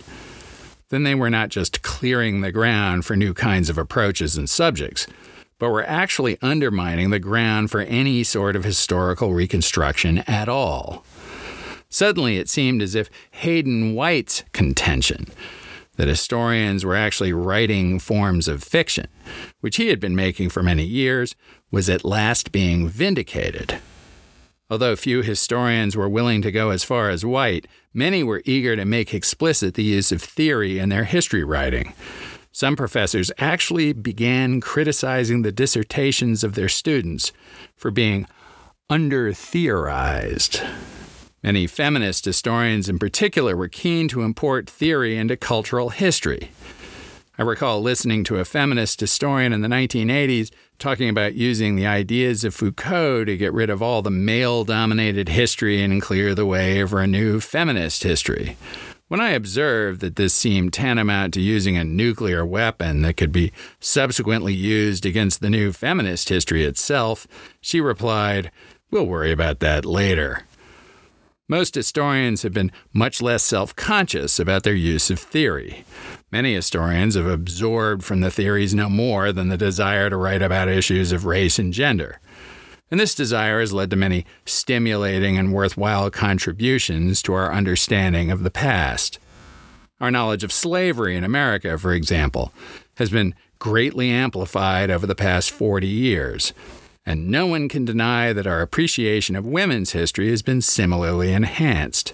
Then 0.90 1.02
they 1.02 1.16
were 1.16 1.30
not 1.30 1.48
just 1.48 1.82
clearing 1.82 2.42
the 2.42 2.52
ground 2.52 3.04
for 3.04 3.16
new 3.16 3.34
kinds 3.34 3.68
of 3.68 3.76
approaches 3.76 4.36
and 4.36 4.48
subjects, 4.48 5.08
but 5.58 5.70
were 5.70 5.84
actually 5.84 6.38
undermining 6.40 7.10
the 7.10 7.18
ground 7.18 7.72
for 7.72 7.80
any 7.80 8.22
sort 8.22 8.54
of 8.54 8.62
historical 8.62 9.34
reconstruction 9.34 10.18
at 10.28 10.48
all. 10.48 11.04
Suddenly, 11.88 12.38
it 12.38 12.48
seemed 12.48 12.82
as 12.82 12.94
if 12.94 13.10
Hayden 13.32 13.96
White's 13.96 14.44
contention 14.52 15.26
that 15.96 16.08
historians 16.08 16.84
were 16.84 16.96
actually 16.96 17.32
writing 17.32 17.98
forms 17.98 18.48
of 18.48 18.62
fiction, 18.62 19.06
which 19.60 19.76
he 19.76 19.88
had 19.88 20.00
been 20.00 20.16
making 20.16 20.48
for 20.48 20.62
many 20.62 20.84
years, 20.84 21.34
was 21.70 21.88
at 21.88 22.04
last 22.04 22.52
being 22.52 22.88
vindicated. 22.88 23.78
Although 24.70 24.96
few 24.96 25.20
historians 25.20 25.96
were 25.96 26.08
willing 26.08 26.40
to 26.42 26.50
go 26.50 26.70
as 26.70 26.82
far 26.82 27.10
as 27.10 27.26
White, 27.26 27.66
many 27.92 28.22
were 28.22 28.42
eager 28.46 28.74
to 28.74 28.86
make 28.86 29.12
explicit 29.12 29.74
the 29.74 29.82
use 29.82 30.12
of 30.12 30.22
theory 30.22 30.78
in 30.78 30.88
their 30.88 31.04
history 31.04 31.44
writing. 31.44 31.92
Some 32.52 32.76
professors 32.76 33.30
actually 33.38 33.92
began 33.92 34.60
criticizing 34.60 35.42
the 35.42 35.52
dissertations 35.52 36.42
of 36.42 36.54
their 36.54 36.68
students 36.68 37.32
for 37.76 37.90
being 37.90 38.26
under 38.88 39.32
theorized. 39.32 40.62
Many 41.42 41.66
feminist 41.66 42.24
historians, 42.24 42.88
in 42.88 43.00
particular, 43.00 43.56
were 43.56 43.66
keen 43.66 44.06
to 44.08 44.22
import 44.22 44.70
theory 44.70 45.16
into 45.16 45.36
cultural 45.36 45.88
history. 45.88 46.52
I 47.36 47.42
recall 47.42 47.82
listening 47.82 48.22
to 48.24 48.38
a 48.38 48.44
feminist 48.44 49.00
historian 49.00 49.52
in 49.52 49.60
the 49.60 49.66
1980s 49.66 50.52
talking 50.78 51.08
about 51.08 51.34
using 51.34 51.74
the 51.74 51.86
ideas 51.86 52.44
of 52.44 52.54
Foucault 52.54 53.24
to 53.24 53.36
get 53.36 53.52
rid 53.52 53.70
of 53.70 53.82
all 53.82 54.02
the 54.02 54.10
male 54.10 54.62
dominated 54.62 55.30
history 55.30 55.82
and 55.82 56.00
clear 56.00 56.32
the 56.32 56.46
way 56.46 56.86
for 56.86 57.00
a 57.00 57.08
new 57.08 57.40
feminist 57.40 58.04
history. 58.04 58.56
When 59.08 59.20
I 59.20 59.30
observed 59.30 60.00
that 60.00 60.14
this 60.14 60.34
seemed 60.34 60.72
tantamount 60.72 61.34
to 61.34 61.40
using 61.40 61.76
a 61.76 61.82
nuclear 61.82 62.46
weapon 62.46 63.02
that 63.02 63.16
could 63.16 63.32
be 63.32 63.50
subsequently 63.80 64.54
used 64.54 65.04
against 65.04 65.40
the 65.40 65.50
new 65.50 65.72
feminist 65.72 66.28
history 66.28 66.64
itself, 66.64 67.26
she 67.60 67.80
replied, 67.80 68.52
We'll 68.92 69.06
worry 69.06 69.32
about 69.32 69.58
that 69.58 69.84
later. 69.84 70.44
Most 71.52 71.74
historians 71.74 72.44
have 72.44 72.54
been 72.54 72.72
much 72.94 73.20
less 73.20 73.42
self 73.42 73.76
conscious 73.76 74.38
about 74.38 74.62
their 74.62 74.72
use 74.72 75.10
of 75.10 75.18
theory. 75.18 75.84
Many 76.30 76.54
historians 76.54 77.14
have 77.14 77.26
absorbed 77.26 78.04
from 78.04 78.22
the 78.22 78.30
theories 78.30 78.74
no 78.74 78.88
more 78.88 79.32
than 79.32 79.50
the 79.50 79.58
desire 79.58 80.08
to 80.08 80.16
write 80.16 80.40
about 80.40 80.70
issues 80.70 81.12
of 81.12 81.26
race 81.26 81.58
and 81.58 81.70
gender. 81.70 82.20
And 82.90 82.98
this 82.98 83.14
desire 83.14 83.60
has 83.60 83.70
led 83.70 83.90
to 83.90 83.96
many 83.96 84.24
stimulating 84.46 85.36
and 85.36 85.52
worthwhile 85.52 86.10
contributions 86.10 87.20
to 87.24 87.34
our 87.34 87.52
understanding 87.52 88.30
of 88.30 88.44
the 88.44 88.50
past. 88.50 89.18
Our 90.00 90.10
knowledge 90.10 90.44
of 90.44 90.54
slavery 90.54 91.16
in 91.16 91.22
America, 91.22 91.76
for 91.76 91.92
example, 91.92 92.50
has 92.96 93.10
been 93.10 93.34
greatly 93.58 94.08
amplified 94.08 94.90
over 94.90 95.06
the 95.06 95.14
past 95.14 95.50
40 95.50 95.86
years 95.86 96.54
and 97.04 97.28
no 97.28 97.46
one 97.46 97.68
can 97.68 97.84
deny 97.84 98.32
that 98.32 98.46
our 98.46 98.60
appreciation 98.60 99.34
of 99.36 99.46
women's 99.46 99.92
history 99.92 100.30
has 100.30 100.42
been 100.42 100.60
similarly 100.60 101.32
enhanced. 101.32 102.12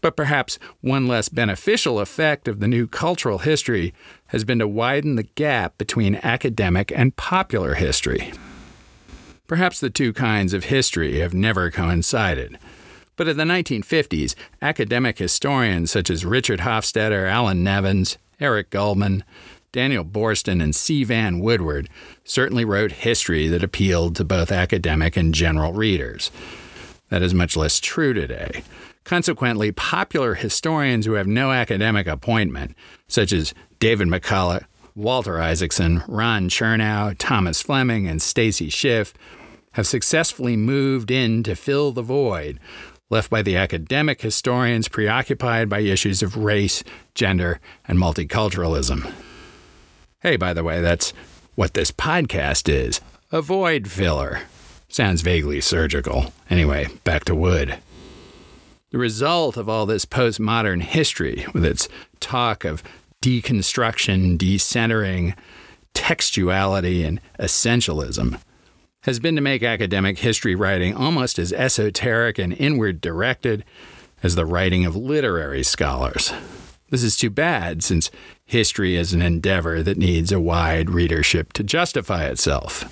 But 0.00 0.16
perhaps 0.16 0.58
one 0.80 1.06
less 1.06 1.28
beneficial 1.28 2.00
effect 2.00 2.48
of 2.48 2.60
the 2.60 2.68
new 2.68 2.86
cultural 2.86 3.38
history 3.38 3.92
has 4.28 4.44
been 4.44 4.58
to 4.58 4.68
widen 4.68 5.16
the 5.16 5.24
gap 5.24 5.76
between 5.78 6.20
academic 6.22 6.90
and 6.94 7.16
popular 7.16 7.74
history. 7.74 8.32
Perhaps 9.46 9.80
the 9.80 9.90
two 9.90 10.12
kinds 10.12 10.54
of 10.54 10.64
history 10.64 11.18
have 11.18 11.34
never 11.34 11.70
coincided. 11.70 12.58
But 13.16 13.28
in 13.28 13.36
the 13.36 13.44
1950s, 13.44 14.34
academic 14.62 15.18
historians 15.18 15.90
such 15.90 16.08
as 16.08 16.24
Richard 16.24 16.60
Hofstadter, 16.60 17.28
Allan 17.28 17.62
Nevins, 17.62 18.16
Eric 18.40 18.70
Goldman, 18.70 19.24
Daniel 19.72 20.04
Boorstin 20.04 20.62
and 20.62 20.74
C. 20.74 21.04
Van 21.04 21.38
Woodward 21.38 21.88
certainly 22.24 22.64
wrote 22.64 22.92
history 22.92 23.46
that 23.48 23.62
appealed 23.62 24.16
to 24.16 24.24
both 24.24 24.50
academic 24.50 25.16
and 25.16 25.32
general 25.32 25.72
readers. 25.72 26.30
That 27.08 27.22
is 27.22 27.34
much 27.34 27.56
less 27.56 27.78
true 27.80 28.12
today. 28.12 28.62
Consequently, 29.04 29.72
popular 29.72 30.34
historians 30.34 31.06
who 31.06 31.12
have 31.14 31.26
no 31.26 31.52
academic 31.52 32.06
appointment, 32.06 32.74
such 33.08 33.32
as 33.32 33.54
David 33.78 34.08
McCullough, 34.08 34.64
Walter 34.94 35.40
Isaacson, 35.40 36.02
Ron 36.06 36.48
Chernow, 36.48 37.14
Thomas 37.18 37.62
Fleming, 37.62 38.06
and 38.06 38.20
Stacy 38.20 38.68
Schiff, 38.68 39.14
have 39.72 39.86
successfully 39.86 40.56
moved 40.56 41.10
in 41.10 41.42
to 41.44 41.54
fill 41.54 41.92
the 41.92 42.02
void 42.02 42.58
left 43.08 43.30
by 43.30 43.42
the 43.42 43.56
academic 43.56 44.20
historians 44.20 44.88
preoccupied 44.88 45.68
by 45.68 45.80
issues 45.80 46.22
of 46.22 46.36
race, 46.36 46.84
gender, 47.14 47.60
and 47.86 47.98
multiculturalism. 47.98 49.12
Hey, 50.22 50.36
by 50.36 50.52
the 50.52 50.62
way, 50.62 50.82
that's 50.82 51.14
what 51.54 51.72
this 51.72 51.90
podcast 51.90 52.68
is 52.68 53.00
a 53.32 53.40
void 53.40 53.88
filler. 53.90 54.42
Sounds 54.86 55.22
vaguely 55.22 55.62
surgical. 55.62 56.34
Anyway, 56.50 56.88
back 57.04 57.24
to 57.24 57.34
wood. 57.34 57.78
The 58.90 58.98
result 58.98 59.56
of 59.56 59.66
all 59.66 59.86
this 59.86 60.04
postmodern 60.04 60.82
history, 60.82 61.46
with 61.54 61.64
its 61.64 61.88
talk 62.18 62.66
of 62.66 62.82
deconstruction, 63.22 64.36
decentering, 64.36 65.34
textuality, 65.94 67.02
and 67.02 67.18
essentialism, 67.38 68.38
has 69.04 69.20
been 69.20 69.36
to 69.36 69.40
make 69.40 69.62
academic 69.62 70.18
history 70.18 70.54
writing 70.54 70.94
almost 70.94 71.38
as 71.38 71.50
esoteric 71.50 72.38
and 72.38 72.52
inward 72.52 73.00
directed 73.00 73.64
as 74.22 74.34
the 74.34 74.44
writing 74.44 74.84
of 74.84 74.94
literary 74.94 75.62
scholars. 75.62 76.30
This 76.90 77.04
is 77.04 77.16
too 77.16 77.30
bad, 77.30 77.84
since 77.84 78.10
history 78.50 78.96
is 78.96 79.12
an 79.12 79.22
endeavor 79.22 79.80
that 79.80 79.96
needs 79.96 80.32
a 80.32 80.40
wide 80.40 80.90
readership 80.90 81.52
to 81.52 81.62
justify 81.62 82.24
itself. 82.24 82.84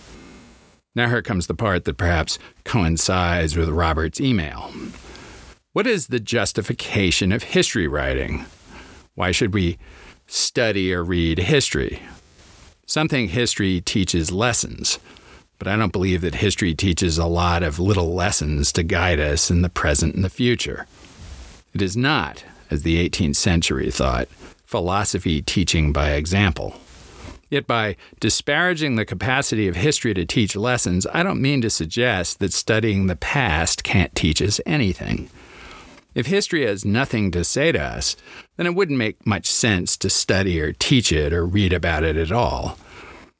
Now, 0.94 1.08
here 1.08 1.20
comes 1.20 1.48
the 1.48 1.54
part 1.54 1.84
that 1.84 1.96
perhaps 1.96 2.38
coincides 2.64 3.56
with 3.56 3.68
Robert's 3.68 4.20
email. 4.20 4.72
What 5.72 5.84
is 5.84 6.06
the 6.06 6.20
justification 6.20 7.32
of 7.32 7.42
history 7.42 7.88
writing? 7.88 8.44
Why 9.16 9.32
should 9.32 9.52
we 9.52 9.78
study 10.28 10.94
or 10.94 11.02
read 11.02 11.38
history? 11.38 12.02
Some 12.86 13.08
think 13.08 13.32
history 13.32 13.80
teaches 13.80 14.30
lessons, 14.30 15.00
but 15.58 15.66
I 15.66 15.74
don't 15.74 15.92
believe 15.92 16.20
that 16.20 16.36
history 16.36 16.72
teaches 16.72 17.18
a 17.18 17.26
lot 17.26 17.64
of 17.64 17.80
little 17.80 18.14
lessons 18.14 18.70
to 18.74 18.84
guide 18.84 19.18
us 19.18 19.50
in 19.50 19.62
the 19.62 19.68
present 19.68 20.14
and 20.14 20.22
the 20.22 20.30
future. 20.30 20.86
It 21.74 21.82
is 21.82 21.96
not 21.96 22.44
as 22.70 22.84
the 22.84 23.08
18th 23.08 23.34
century 23.34 23.90
thought, 23.90 24.28
philosophy 24.68 25.40
teaching 25.40 25.94
by 25.94 26.10
example. 26.10 26.74
Yet, 27.48 27.66
by 27.66 27.96
disparaging 28.20 28.96
the 28.96 29.06
capacity 29.06 29.66
of 29.66 29.76
history 29.76 30.12
to 30.12 30.26
teach 30.26 30.54
lessons, 30.54 31.06
I 31.10 31.22
don't 31.22 31.40
mean 31.40 31.62
to 31.62 31.70
suggest 31.70 32.38
that 32.40 32.52
studying 32.52 33.06
the 33.06 33.16
past 33.16 33.82
can't 33.82 34.14
teach 34.14 34.42
us 34.42 34.60
anything. 34.66 35.30
If 36.14 36.26
history 36.26 36.66
has 36.66 36.84
nothing 36.84 37.30
to 37.30 37.44
say 37.44 37.72
to 37.72 37.80
us, 37.80 38.14
then 38.58 38.66
it 38.66 38.74
wouldn't 38.74 38.98
make 38.98 39.26
much 39.26 39.46
sense 39.46 39.96
to 39.96 40.10
study 40.10 40.60
or 40.60 40.74
teach 40.74 41.12
it 41.12 41.32
or 41.32 41.46
read 41.46 41.72
about 41.72 42.04
it 42.04 42.18
at 42.18 42.30
all. 42.30 42.76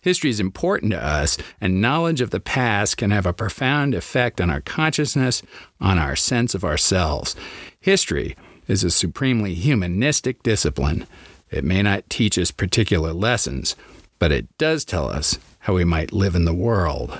History 0.00 0.30
is 0.30 0.40
important 0.40 0.92
to 0.92 1.04
us, 1.04 1.36
and 1.60 1.82
knowledge 1.82 2.22
of 2.22 2.30
the 2.30 2.40
past 2.40 2.96
can 2.96 3.10
have 3.10 3.26
a 3.26 3.34
profound 3.34 3.94
effect 3.94 4.40
on 4.40 4.48
our 4.48 4.62
consciousness, 4.62 5.42
on 5.78 5.98
our 5.98 6.16
sense 6.16 6.54
of 6.54 6.64
ourselves. 6.64 7.36
History, 7.80 8.34
is 8.68 8.84
a 8.84 8.90
supremely 8.90 9.54
humanistic 9.54 10.42
discipline. 10.44 11.06
It 11.50 11.64
may 11.64 11.82
not 11.82 12.08
teach 12.08 12.38
us 12.38 12.52
particular 12.52 13.12
lessons, 13.12 13.74
but 14.18 14.30
it 14.30 14.56
does 14.58 14.84
tell 14.84 15.08
us 15.08 15.38
how 15.60 15.74
we 15.74 15.84
might 15.84 16.12
live 16.12 16.34
in 16.34 16.44
the 16.44 16.54
world. 16.54 17.18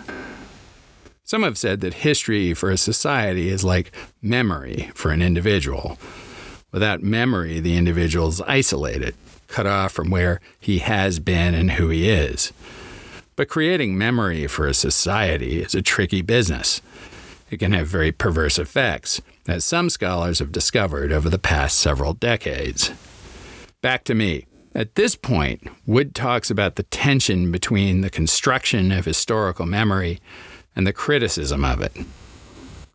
Some 1.25 1.43
have 1.43 1.59
said 1.59 1.81
that 1.81 1.95
history 1.95 2.55
for 2.55 2.71
a 2.71 2.77
society 2.77 3.49
is 3.49 3.65
like 3.65 3.93
memory 4.23 4.91
for 4.95 5.11
an 5.11 5.21
individual. 5.21 5.99
Without 6.73 7.03
memory, 7.03 7.61
the 7.61 7.77
individual 7.77 8.29
is 8.29 8.41
isolated, 8.43 9.15
cut 9.47 9.67
off 9.67 9.93
from 9.93 10.11
where 10.11 10.41
he 10.61 10.79
has 10.79 11.19
been 11.19 11.55
and 11.55 11.73
who 11.73 11.89
he 11.89 12.09
is. 12.09 12.53
But 13.37 13.49
creating 13.49 13.97
memory 13.97 14.47
for 14.47 14.67
a 14.67 14.75
society 14.75 15.63
is 15.63 15.75
a 15.75 15.83
tricky 15.83 16.23
business. 16.23 16.83
It 17.51 17.59
can 17.59 17.73
have 17.73 17.87
very 17.87 18.13
perverse 18.13 18.59
effects, 18.59 19.21
as 19.47 19.65
some 19.65 19.89
scholars 19.91 20.39
have 20.41 20.53
discovered 20.53 21.13
over 21.13 21.31
the 21.31 21.39
past 21.39 21.79
several 21.79 22.13
decades. 22.13 22.91
Back 23.81 24.05
to 24.05 24.15
me. 24.15 24.47
At 24.75 24.95
this 24.97 25.17
point, 25.17 25.67
Wood 25.87 26.15
talks 26.15 26.51
about 26.51 26.77
the 26.77 26.83
tension 26.85 27.51
between 27.51 28.03
the 28.03 28.11
construction 28.11 28.93
of 28.93 29.07
historical 29.07 29.67
memory 29.67 30.21
and 30.77 30.87
the 30.87 30.93
criticism 30.93 31.65
of 31.65 31.81
it. 31.81 31.97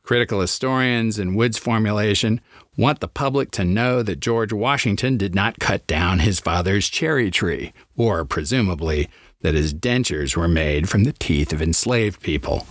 Critical 0.03 0.39
historians, 0.39 1.17
in 1.17 1.33
Wood's 1.33 1.57
formulation, 1.57 2.41
want 2.77 2.99
the 2.99 3.07
public 3.07 3.51
to 3.51 3.63
know 3.63 4.03
that 4.03 4.19
George 4.19 4.53
Washington 4.53 5.17
did 5.17 5.33
not 5.33 5.59
cut 5.59 5.87
down 5.87 6.19
his 6.19 6.39
father's 6.39 6.89
cherry 6.89 7.31
tree, 7.31 7.73
or, 7.95 8.23
presumably, 8.23 9.09
that 9.41 9.55
his 9.55 9.73
dentures 9.73 10.37
were 10.37 10.47
made 10.47 10.89
from 10.89 11.05
the 11.05 11.13
teeth 11.13 11.51
of 11.51 11.61
enslaved 11.61 12.21
people. 12.21 12.67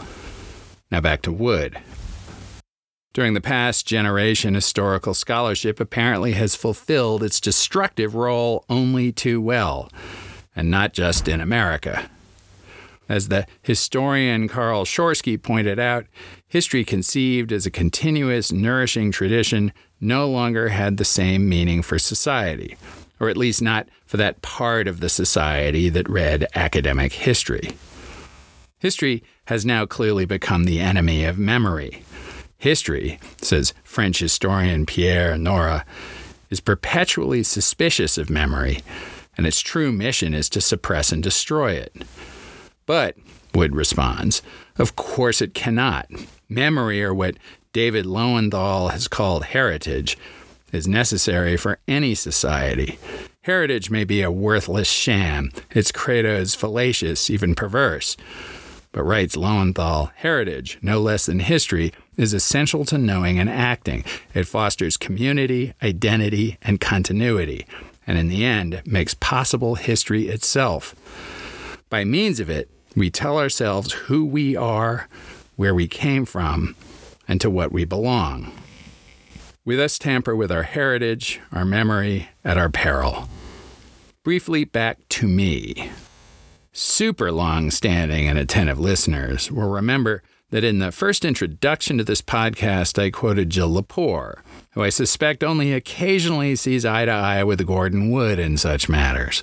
Now 0.93 1.01
back 1.01 1.23
to 1.23 1.33
Wood. 1.33 1.79
During 3.15 3.33
the 3.33 3.41
past 3.41 3.87
generation, 3.87 4.55
historical 4.55 5.15
scholarship 5.15 5.81
apparently 5.81 6.33
has 6.33 6.55
fulfilled 6.55 7.23
its 7.23 7.41
destructive 7.41 8.15
role 8.15 8.67
only 8.69 9.11
too 9.11 9.41
well, 9.41 9.91
and 10.55 10.71
not 10.71 10.93
just 10.93 11.29
in 11.29 11.41
America. 11.41 12.11
As 13.09 13.29
the 13.29 13.47
historian 13.63 14.49
Carl 14.49 14.85
Schorske 14.85 15.43
pointed 15.43 15.79
out, 15.79 16.05
history 16.47 16.85
conceived 16.85 17.53
as 17.53 17.65
a 17.65 17.71
continuous, 17.71 18.53
nourishing 18.53 19.11
tradition 19.11 19.73
no 19.99 20.29
longer 20.29 20.69
had 20.69 20.99
the 20.99 21.07
same 21.07 21.49
meaning 21.49 21.81
for 21.81 21.99
society, 21.99 22.77
or 23.19 23.31
at 23.31 23.39
least 23.39 23.63
not 23.63 23.89
for 24.05 24.19
that 24.19 24.43
part 24.43 24.87
of 24.87 25.01
the 25.01 25.09
society 25.09 25.89
that 25.89 26.07
read 26.11 26.47
academic 26.55 27.15
history. 27.15 27.71
History 28.79 29.23
has 29.47 29.65
now 29.65 29.87
clearly 29.87 30.25
become 30.25 30.65
the 30.65 30.81
enemy 30.81 31.25
of 31.25 31.39
memory. 31.39 32.03
History, 32.59 33.19
says 33.41 33.75
French 33.83 34.21
historian 34.21 34.87
Pierre 34.87 35.37
Nora, 35.37 35.85
is 36.49 36.61
perpetually 36.61 37.43
suspicious 37.43 38.19
of 38.19 38.31
memory, 38.31 38.83
and 39.37 39.47
its 39.47 39.61
true 39.61 39.91
mission 39.91 40.35
is 40.35 40.49
to 40.51 40.61
suppress 40.61 41.11
and 41.11 41.23
destroy 41.23 41.73
it. 41.73 42.05
But, 42.87 43.17
Wood 43.55 43.75
responds, 43.75 44.43
of 44.79 44.97
course 44.97 45.43
it 45.43 45.55
cannot. 45.55 46.09
Memory, 46.49 47.03
or 47.03 47.13
what 47.13 47.37
David 47.73 48.07
Lowenthal 48.07 48.89
has 48.89 49.09
called 49.09 49.45
heritage 49.47 50.17
is 50.73 50.87
necessary 50.87 51.57
for 51.57 51.79
any 51.89 52.15
society. 52.15 52.99
Heritage 53.43 53.91
may 53.91 54.05
be 54.05 54.23
a 54.23 54.31
worthless 54.31 54.89
sham, 54.89 55.51
its 55.71 55.91
credo 55.91 56.37
is 56.37 56.55
fallacious, 56.55 57.29
even 57.29 57.55
perverse. 57.55 58.17
But 58.93 59.05
writes 59.05 59.37
Lowenthal, 59.37 60.13
heritage, 60.17 60.79
no 60.83 61.01
less 61.01 61.27
than 61.27 61.41
history, 61.41 61.93
is 62.17 62.35
essential 62.35 62.85
to 62.87 62.99
knowing 62.99 63.39
and 63.39 63.49
acting. 63.49 64.05
It 64.35 64.47
fosters 64.47 64.99
community, 64.99 65.73
identity, 65.83 66.59
and 66.63 66.81
continuity, 66.81 67.67
and 68.07 68.19
in 68.19 68.29
the 68.29 68.45
end, 68.45 68.83
makes 68.85 69.15
possible 69.15 69.77
history 69.77 70.29
itself. 70.29 70.95
By 71.89 72.05
means 72.05 72.39
of 72.39 72.51
it, 72.51 72.71
we 72.95 73.11
tell 73.11 73.39
ourselves 73.39 73.93
who 73.93 74.27
we 74.27 74.55
are, 74.57 75.09
where 75.57 75.75
we 75.75 75.89
came 75.89 76.27
from, 76.27 76.77
and 77.27 77.41
to 77.41 77.49
what 77.49 77.73
we 77.73 77.85
belong. 77.85 78.53
We 79.65 79.77
thus 79.77 79.99
tamper 79.99 80.37
with 80.37 80.51
our 80.51 80.65
heritage, 80.65 81.41
our 81.53 81.65
memory, 81.65 82.29
at 82.45 82.59
our 82.59 82.69
peril. 82.69 83.29
Briefly 84.25 84.65
back 84.65 84.99
to 85.11 85.27
me. 85.27 85.91
Super 86.75 87.31
long 87.31 87.71
standing 87.71 88.27
and 88.27 88.39
attentive 88.39 88.79
listeners 88.79 89.53
will 89.53 89.69
remember 89.69 90.23
that 90.49 90.65
in 90.65 90.79
the 90.79 90.91
first 90.91 91.23
introduction 91.23 91.99
to 91.99 92.05
this 92.05 92.23
podcast, 92.23 92.99
I 92.99 93.11
quoted 93.11 93.51
Jill 93.51 93.69
Lepore, 93.69 94.41
who 94.71 94.83
I 94.83 94.89
suspect 94.89 95.45
only 95.45 95.75
occasionally 95.75 96.57
sees 96.57 96.87
eye 96.87 97.05
to 97.05 97.11
eye 97.11 97.45
with 97.45 97.67
Gordon 97.67 98.11
Wood 98.11 98.39
in 98.39 98.57
such 98.57 98.89
matters. 98.89 99.43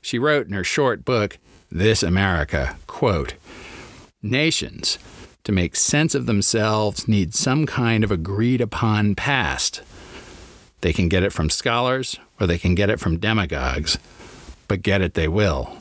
She 0.00 0.20
wrote 0.20 0.46
in 0.46 0.52
her 0.52 0.62
short 0.62 1.04
book, 1.04 1.36
This 1.68 2.04
America, 2.04 2.76
quote, 2.86 3.34
Nations, 4.22 5.00
to 5.42 5.50
make 5.50 5.74
sense 5.74 6.14
of 6.14 6.26
themselves, 6.26 7.08
need 7.08 7.34
some 7.34 7.66
kind 7.66 8.04
of 8.04 8.12
agreed 8.12 8.60
upon 8.60 9.16
past. 9.16 9.82
They 10.80 10.92
can 10.92 11.08
get 11.08 11.24
it 11.24 11.32
from 11.32 11.50
scholars 11.50 12.20
or 12.38 12.46
they 12.46 12.58
can 12.58 12.76
get 12.76 12.88
it 12.88 13.00
from 13.00 13.18
demagogues, 13.18 13.98
but 14.68 14.82
get 14.82 15.00
it 15.00 15.14
they 15.14 15.26
will. 15.26 15.78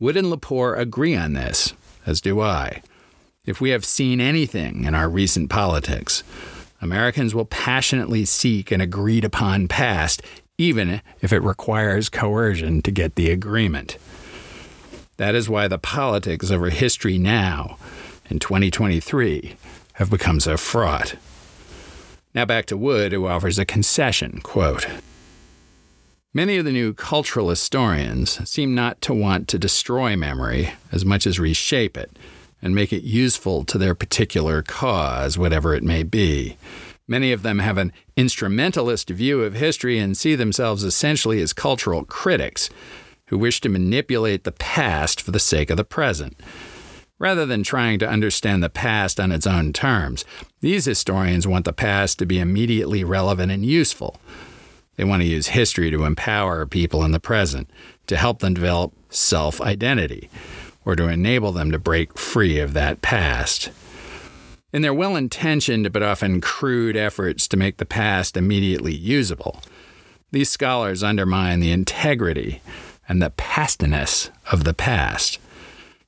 Wood 0.00 0.16
and 0.16 0.28
Lepore 0.28 0.78
agree 0.78 1.16
on 1.16 1.32
this, 1.32 1.74
as 2.06 2.20
do 2.20 2.40
I. 2.40 2.82
If 3.44 3.60
we 3.60 3.70
have 3.70 3.84
seen 3.84 4.20
anything 4.20 4.84
in 4.84 4.94
our 4.94 5.08
recent 5.08 5.50
politics, 5.50 6.22
Americans 6.80 7.34
will 7.34 7.46
passionately 7.46 8.24
seek 8.24 8.70
an 8.70 8.80
agreed 8.80 9.24
upon 9.24 9.66
past, 9.66 10.22
even 10.56 11.00
if 11.20 11.32
it 11.32 11.42
requires 11.42 12.08
coercion 12.08 12.80
to 12.82 12.92
get 12.92 13.16
the 13.16 13.30
agreement. 13.30 13.98
That 15.16 15.34
is 15.34 15.48
why 15.48 15.66
the 15.66 15.78
politics 15.78 16.52
over 16.52 16.70
history 16.70 17.18
now 17.18 17.76
in 18.30 18.38
2023 18.38 19.56
have 19.94 20.10
become 20.10 20.38
so 20.38 20.56
fraught. 20.56 21.16
Now 22.34 22.44
back 22.44 22.66
to 22.66 22.76
Wood, 22.76 23.10
who 23.10 23.26
offers 23.26 23.58
a 23.58 23.64
concession 23.64 24.38
quote, 24.44 24.86
Many 26.38 26.58
of 26.58 26.64
the 26.64 26.70
new 26.70 26.94
cultural 26.94 27.50
historians 27.50 28.48
seem 28.48 28.72
not 28.72 29.00
to 29.00 29.12
want 29.12 29.48
to 29.48 29.58
destroy 29.58 30.14
memory 30.14 30.70
as 30.92 31.04
much 31.04 31.26
as 31.26 31.40
reshape 31.40 31.96
it 31.96 32.16
and 32.62 32.76
make 32.76 32.92
it 32.92 33.02
useful 33.02 33.64
to 33.64 33.76
their 33.76 33.96
particular 33.96 34.62
cause, 34.62 35.36
whatever 35.36 35.74
it 35.74 35.82
may 35.82 36.04
be. 36.04 36.56
Many 37.08 37.32
of 37.32 37.42
them 37.42 37.58
have 37.58 37.76
an 37.76 37.92
instrumentalist 38.16 39.10
view 39.10 39.42
of 39.42 39.54
history 39.54 39.98
and 39.98 40.16
see 40.16 40.36
themselves 40.36 40.84
essentially 40.84 41.42
as 41.42 41.52
cultural 41.52 42.04
critics 42.04 42.70
who 43.26 43.36
wish 43.36 43.60
to 43.62 43.68
manipulate 43.68 44.44
the 44.44 44.52
past 44.52 45.20
for 45.20 45.32
the 45.32 45.40
sake 45.40 45.70
of 45.70 45.76
the 45.76 45.82
present. 45.82 46.38
Rather 47.18 47.46
than 47.46 47.64
trying 47.64 47.98
to 47.98 48.08
understand 48.08 48.62
the 48.62 48.70
past 48.70 49.18
on 49.18 49.32
its 49.32 49.44
own 49.44 49.72
terms, 49.72 50.24
these 50.60 50.84
historians 50.84 51.48
want 51.48 51.64
the 51.64 51.72
past 51.72 52.16
to 52.20 52.26
be 52.26 52.38
immediately 52.38 53.02
relevant 53.02 53.50
and 53.50 53.66
useful. 53.66 54.20
They 54.98 55.04
want 55.04 55.22
to 55.22 55.28
use 55.28 55.46
history 55.46 55.92
to 55.92 56.04
empower 56.04 56.66
people 56.66 57.04
in 57.04 57.12
the 57.12 57.20
present, 57.20 57.70
to 58.08 58.16
help 58.16 58.40
them 58.40 58.54
develop 58.54 58.92
self 59.10 59.60
identity, 59.60 60.28
or 60.84 60.96
to 60.96 61.06
enable 61.06 61.52
them 61.52 61.70
to 61.70 61.78
break 61.78 62.18
free 62.18 62.58
of 62.58 62.72
that 62.72 63.00
past. 63.00 63.70
In 64.72 64.82
their 64.82 64.92
well 64.92 65.14
intentioned 65.14 65.92
but 65.92 66.02
often 66.02 66.40
crude 66.40 66.96
efforts 66.96 67.46
to 67.46 67.56
make 67.56 67.76
the 67.76 67.86
past 67.86 68.36
immediately 68.36 68.92
usable, 68.92 69.62
these 70.32 70.50
scholars 70.50 71.04
undermine 71.04 71.60
the 71.60 71.70
integrity 71.70 72.60
and 73.08 73.22
the 73.22 73.30
pastiness 73.30 74.30
of 74.50 74.64
the 74.64 74.74
past. 74.74 75.38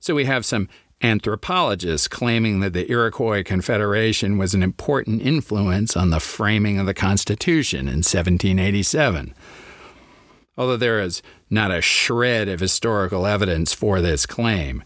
So 0.00 0.16
we 0.16 0.24
have 0.24 0.44
some 0.44 0.68
anthropologists 1.02 2.08
claiming 2.08 2.60
that 2.60 2.72
the 2.72 2.90
Iroquois 2.90 3.42
Confederation 3.42 4.38
was 4.38 4.54
an 4.54 4.62
important 4.62 5.22
influence 5.22 5.96
on 5.96 6.10
the 6.10 6.20
framing 6.20 6.78
of 6.78 6.86
the 6.86 6.94
Constitution 6.94 7.80
in 7.80 8.02
1787. 8.02 9.34
Although 10.58 10.76
there 10.76 11.00
is 11.00 11.22
not 11.48 11.70
a 11.70 11.80
shred 11.80 12.48
of 12.48 12.60
historical 12.60 13.26
evidence 13.26 13.72
for 13.72 14.00
this 14.00 14.26
claim, 14.26 14.84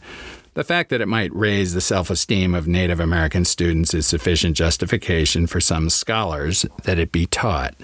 the 0.55 0.63
fact 0.63 0.91
that 0.91 1.01
it 1.01 1.09
might 1.09 1.35
raise 1.35 1.75
the 1.75 1.81
self 1.81 2.11
esteem 2.11 2.55
of 2.55 2.69
Native 2.69 3.01
American 3.01 3.45
students 3.45 3.93
is 3.93 4.07
sufficient 4.07 4.57
justification 4.57 5.49
for 5.49 5.61
some 5.61 5.91
scholars 5.91 6.65
that 6.85 6.99
it 6.99 7.11
be 7.11 7.27
taught. 7.27 7.75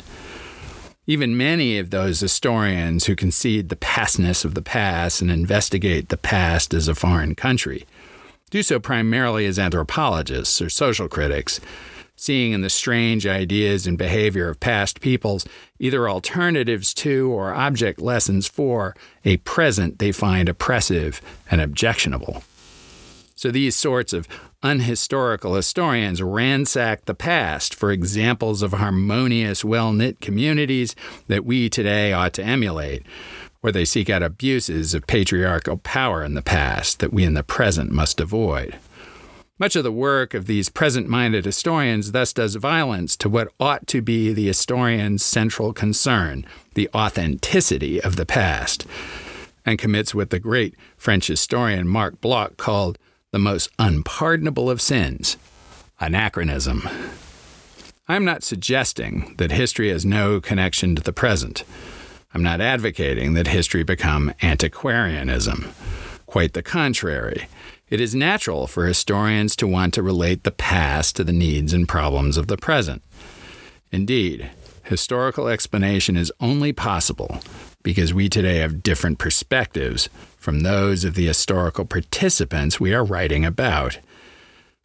Even 1.06 1.36
many 1.36 1.78
of 1.78 1.90
those 1.90 2.20
historians 2.20 3.06
who 3.06 3.16
concede 3.16 3.70
the 3.70 3.76
pastness 3.76 4.44
of 4.44 4.54
the 4.54 4.62
past 4.62 5.20
and 5.20 5.32
investigate 5.32 6.10
the 6.10 6.16
past 6.16 6.72
as 6.72 6.86
a 6.86 6.94
foreign 6.94 7.34
country 7.34 7.84
do 8.50 8.62
so 8.62 8.78
primarily 8.78 9.46
as 9.46 9.58
anthropologists 9.58 10.60
or 10.60 10.68
social 10.68 11.08
critics, 11.08 11.60
seeing 12.16 12.52
in 12.52 12.60
the 12.60 12.68
strange 12.68 13.26
ideas 13.26 13.86
and 13.86 13.96
behavior 13.96 14.48
of 14.50 14.60
past 14.60 15.00
peoples 15.00 15.46
either 15.78 16.08
alternatives 16.08 16.92
to 16.92 17.30
or 17.32 17.54
object 17.54 18.00
lessons 18.00 18.46
for 18.46 18.94
a 19.24 19.38
present 19.38 19.98
they 19.98 20.12
find 20.12 20.48
oppressive 20.48 21.22
and 21.50 21.60
objectionable. 21.60 22.42
So 23.34 23.50
these 23.50 23.74
sorts 23.74 24.12
of 24.12 24.28
unhistorical 24.62 25.56
historians 25.56 26.22
ransack 26.22 27.06
the 27.06 27.14
past 27.14 27.74
for 27.74 27.90
examples 27.90 28.60
of 28.60 28.72
harmonious, 28.72 29.64
well 29.64 29.94
knit 29.94 30.20
communities 30.20 30.94
that 31.28 31.46
we 31.46 31.70
today 31.70 32.12
ought 32.12 32.34
to 32.34 32.44
emulate 32.44 33.02
where 33.60 33.72
they 33.72 33.84
seek 33.84 34.08
out 34.08 34.22
abuses 34.22 34.94
of 34.94 35.06
patriarchal 35.06 35.76
power 35.76 36.24
in 36.24 36.34
the 36.34 36.42
past 36.42 36.98
that 37.00 37.12
we 37.12 37.24
in 37.24 37.34
the 37.34 37.42
present 37.42 37.90
must 37.90 38.20
avoid. 38.20 38.78
Much 39.58 39.76
of 39.76 39.84
the 39.84 39.92
work 39.92 40.32
of 40.32 40.46
these 40.46 40.70
present 40.70 41.06
minded 41.06 41.44
historians 41.44 42.12
thus 42.12 42.32
does 42.32 42.54
violence 42.54 43.14
to 43.14 43.28
what 43.28 43.52
ought 43.60 43.86
to 43.86 44.00
be 44.00 44.32
the 44.32 44.46
historian's 44.46 45.22
central 45.22 45.74
concern 45.74 46.46
the 46.74 46.88
authenticity 46.94 48.00
of 48.00 48.16
the 48.16 48.24
past, 48.24 48.86
and 49.66 49.78
commits 49.78 50.14
what 50.14 50.30
the 50.30 50.38
great 50.38 50.74
French 50.96 51.26
historian 51.26 51.86
Marc 51.86 52.22
Bloch 52.22 52.56
called 52.56 52.96
the 53.32 53.38
most 53.38 53.70
unpardonable 53.78 54.70
of 54.70 54.80
sins 54.80 55.36
anachronism. 56.00 56.88
I'm 58.08 58.24
not 58.24 58.42
suggesting 58.42 59.34
that 59.36 59.52
history 59.52 59.90
has 59.90 60.06
no 60.06 60.40
connection 60.40 60.96
to 60.96 61.02
the 61.02 61.12
present. 61.12 61.62
I'm 62.32 62.42
not 62.42 62.60
advocating 62.60 63.34
that 63.34 63.48
history 63.48 63.82
become 63.82 64.32
antiquarianism. 64.42 65.72
Quite 66.26 66.52
the 66.52 66.62
contrary. 66.62 67.48
It 67.88 68.00
is 68.00 68.14
natural 68.14 68.68
for 68.68 68.86
historians 68.86 69.56
to 69.56 69.66
want 69.66 69.94
to 69.94 70.02
relate 70.02 70.44
the 70.44 70.52
past 70.52 71.16
to 71.16 71.24
the 71.24 71.32
needs 71.32 71.72
and 71.72 71.88
problems 71.88 72.36
of 72.36 72.46
the 72.46 72.56
present. 72.56 73.02
Indeed, 73.90 74.48
historical 74.84 75.48
explanation 75.48 76.16
is 76.16 76.32
only 76.38 76.72
possible 76.72 77.40
because 77.82 78.14
we 78.14 78.28
today 78.28 78.58
have 78.58 78.84
different 78.84 79.18
perspectives 79.18 80.08
from 80.36 80.60
those 80.60 81.02
of 81.02 81.14
the 81.14 81.26
historical 81.26 81.84
participants 81.84 82.78
we 82.78 82.94
are 82.94 83.04
writing 83.04 83.44
about. 83.44 83.98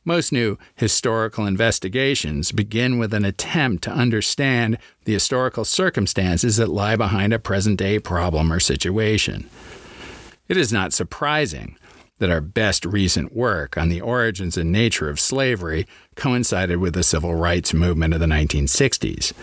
Most 0.07 0.31
new 0.31 0.59
historical 0.75 1.47
investigations 1.47 2.51
begin 2.51 2.99
with 2.99 3.11
an 3.11 3.25
attempt 3.25 3.83
to 3.85 3.91
understand 3.91 4.77
the 5.05 5.13
historical 5.13 5.65
circumstances 5.65 6.57
that 6.57 6.69
lie 6.69 6.95
behind 6.95 7.33
a 7.33 7.39
present 7.39 7.79
day 7.79 7.97
problem 7.97 8.53
or 8.53 8.59
situation. 8.59 9.49
It 10.47 10.57
is 10.57 10.71
not 10.71 10.93
surprising 10.93 11.75
that 12.19 12.29
our 12.29 12.39
best 12.39 12.85
recent 12.85 13.35
work 13.35 13.77
on 13.77 13.89
the 13.89 13.99
origins 13.99 14.57
and 14.57 14.71
nature 14.71 15.09
of 15.09 15.19
slavery 15.19 15.87
coincided 16.15 16.77
with 16.77 16.93
the 16.93 17.01
civil 17.01 17.33
rights 17.33 17.73
movement 17.73 18.13
of 18.13 18.19
the 18.19 18.27
1960s, 18.27 19.33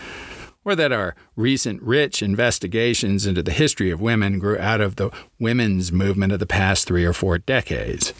or 0.63 0.77
that 0.77 0.93
our 0.93 1.13
recent 1.35 1.81
rich 1.81 2.23
investigations 2.23 3.25
into 3.25 3.43
the 3.43 3.51
history 3.51 3.91
of 3.91 3.99
women 3.99 4.39
grew 4.39 4.57
out 4.57 4.79
of 4.79 4.95
the 4.95 5.11
women's 5.39 5.91
movement 5.91 6.31
of 6.31 6.39
the 6.39 6.45
past 6.45 6.87
three 6.87 7.03
or 7.03 7.13
four 7.13 7.37
decades. 7.37 8.13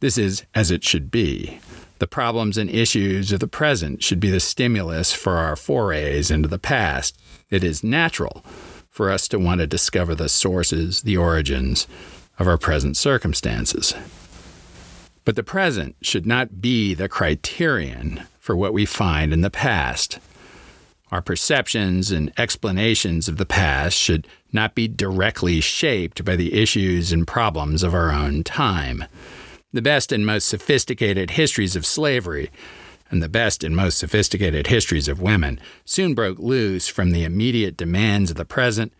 This 0.00 0.16
is 0.16 0.44
as 0.54 0.70
it 0.70 0.84
should 0.84 1.10
be. 1.10 1.58
The 1.98 2.06
problems 2.06 2.56
and 2.56 2.70
issues 2.70 3.32
of 3.32 3.40
the 3.40 3.48
present 3.48 4.04
should 4.04 4.20
be 4.20 4.30
the 4.30 4.38
stimulus 4.38 5.12
for 5.12 5.36
our 5.36 5.56
forays 5.56 6.30
into 6.30 6.48
the 6.48 6.58
past. 6.58 7.18
It 7.50 7.64
is 7.64 7.82
natural 7.82 8.44
for 8.88 9.10
us 9.10 9.26
to 9.28 9.38
want 9.38 9.60
to 9.60 9.66
discover 9.66 10.14
the 10.14 10.28
sources, 10.28 11.02
the 11.02 11.16
origins 11.16 11.88
of 12.38 12.46
our 12.46 12.58
present 12.58 12.96
circumstances. 12.96 13.94
But 15.24 15.34
the 15.34 15.42
present 15.42 15.96
should 16.00 16.26
not 16.26 16.60
be 16.60 16.94
the 16.94 17.08
criterion 17.08 18.22
for 18.38 18.56
what 18.56 18.72
we 18.72 18.86
find 18.86 19.32
in 19.32 19.40
the 19.40 19.50
past. 19.50 20.20
Our 21.10 21.22
perceptions 21.22 22.10
and 22.12 22.32
explanations 22.38 23.28
of 23.28 23.36
the 23.36 23.46
past 23.46 23.96
should 23.96 24.28
not 24.52 24.74
be 24.74 24.86
directly 24.88 25.60
shaped 25.60 26.24
by 26.24 26.36
the 26.36 26.54
issues 26.54 27.12
and 27.12 27.26
problems 27.26 27.82
of 27.82 27.94
our 27.94 28.12
own 28.12 28.44
time. 28.44 29.04
The 29.70 29.82
best 29.82 30.12
and 30.12 30.24
most 30.24 30.48
sophisticated 30.48 31.32
histories 31.32 31.76
of 31.76 31.84
slavery 31.84 32.50
and 33.10 33.22
the 33.22 33.28
best 33.28 33.62
and 33.62 33.76
most 33.76 33.98
sophisticated 33.98 34.68
histories 34.68 35.08
of 35.08 35.20
women 35.20 35.60
soon 35.84 36.14
broke 36.14 36.38
loose 36.38 36.88
from 36.88 37.10
the 37.10 37.22
immediate 37.22 37.76
demands 37.76 38.30
of 38.30 38.38
the 38.38 38.46
present 38.46 38.94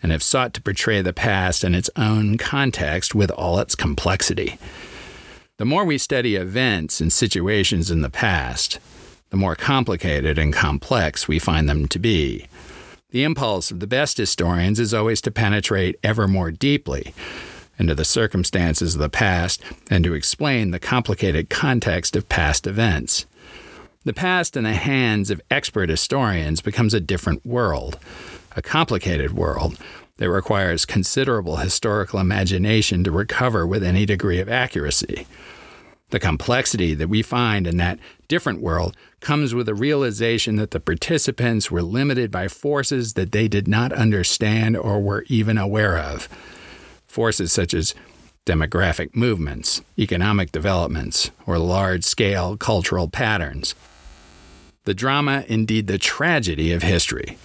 and 0.00 0.12
have 0.12 0.22
sought 0.22 0.54
to 0.54 0.62
portray 0.62 1.02
the 1.02 1.12
past 1.12 1.64
in 1.64 1.74
its 1.74 1.90
own 1.96 2.38
context 2.38 3.16
with 3.16 3.32
all 3.32 3.58
its 3.58 3.74
complexity. 3.74 4.58
The 5.58 5.64
more 5.64 5.84
we 5.84 5.98
study 5.98 6.36
events 6.36 7.00
and 7.00 7.12
situations 7.12 7.90
in 7.90 8.02
the 8.02 8.10
past, 8.10 8.78
the 9.30 9.36
more 9.36 9.56
complicated 9.56 10.38
and 10.38 10.52
complex 10.52 11.26
we 11.26 11.40
find 11.40 11.68
them 11.68 11.88
to 11.88 11.98
be. 11.98 12.46
The 13.10 13.24
impulse 13.24 13.72
of 13.72 13.80
the 13.80 13.88
best 13.88 14.18
historians 14.18 14.78
is 14.78 14.94
always 14.94 15.20
to 15.22 15.32
penetrate 15.32 15.98
ever 16.04 16.28
more 16.28 16.52
deeply 16.52 17.12
into 17.82 17.94
the 17.96 18.04
circumstances 18.04 18.94
of 18.94 19.00
the 19.00 19.08
past 19.08 19.60
and 19.90 20.04
to 20.04 20.14
explain 20.14 20.70
the 20.70 20.78
complicated 20.78 21.50
context 21.50 22.14
of 22.14 22.28
past 22.28 22.64
events. 22.64 23.26
The 24.04 24.12
past 24.12 24.56
in 24.56 24.62
the 24.62 24.72
hands 24.72 25.30
of 25.30 25.40
expert 25.50 25.88
historians 25.88 26.60
becomes 26.60 26.94
a 26.94 27.00
different 27.00 27.44
world, 27.44 27.98
a 28.54 28.62
complicated 28.62 29.32
world 29.32 29.76
that 30.18 30.30
requires 30.30 30.84
considerable 30.84 31.56
historical 31.56 32.20
imagination 32.20 33.02
to 33.02 33.10
recover 33.10 33.66
with 33.66 33.82
any 33.82 34.06
degree 34.06 34.38
of 34.38 34.48
accuracy. 34.48 35.26
The 36.10 36.20
complexity 36.20 36.94
that 36.94 37.08
we 37.08 37.22
find 37.22 37.66
in 37.66 37.78
that 37.78 37.98
different 38.28 38.60
world 38.60 38.96
comes 39.18 39.54
with 39.54 39.66
the 39.66 39.74
realization 39.74 40.54
that 40.56 40.70
the 40.70 40.78
participants 40.78 41.68
were 41.68 41.82
limited 41.82 42.30
by 42.30 42.46
forces 42.46 43.14
that 43.14 43.32
they 43.32 43.48
did 43.48 43.66
not 43.66 43.92
understand 43.92 44.76
or 44.76 45.00
were 45.00 45.24
even 45.26 45.58
aware 45.58 45.98
of. 45.98 46.28
Forces 47.12 47.52
such 47.52 47.74
as 47.74 47.94
demographic 48.46 49.14
movements, 49.14 49.82
economic 49.98 50.50
developments, 50.50 51.30
or 51.46 51.58
large 51.58 52.04
scale 52.04 52.56
cultural 52.56 53.06
patterns. 53.06 53.74
The 54.84 54.94
drama, 54.94 55.44
indeed 55.46 55.88
the 55.88 55.98
tragedy 55.98 56.72
of 56.72 56.82
history, 56.82 57.36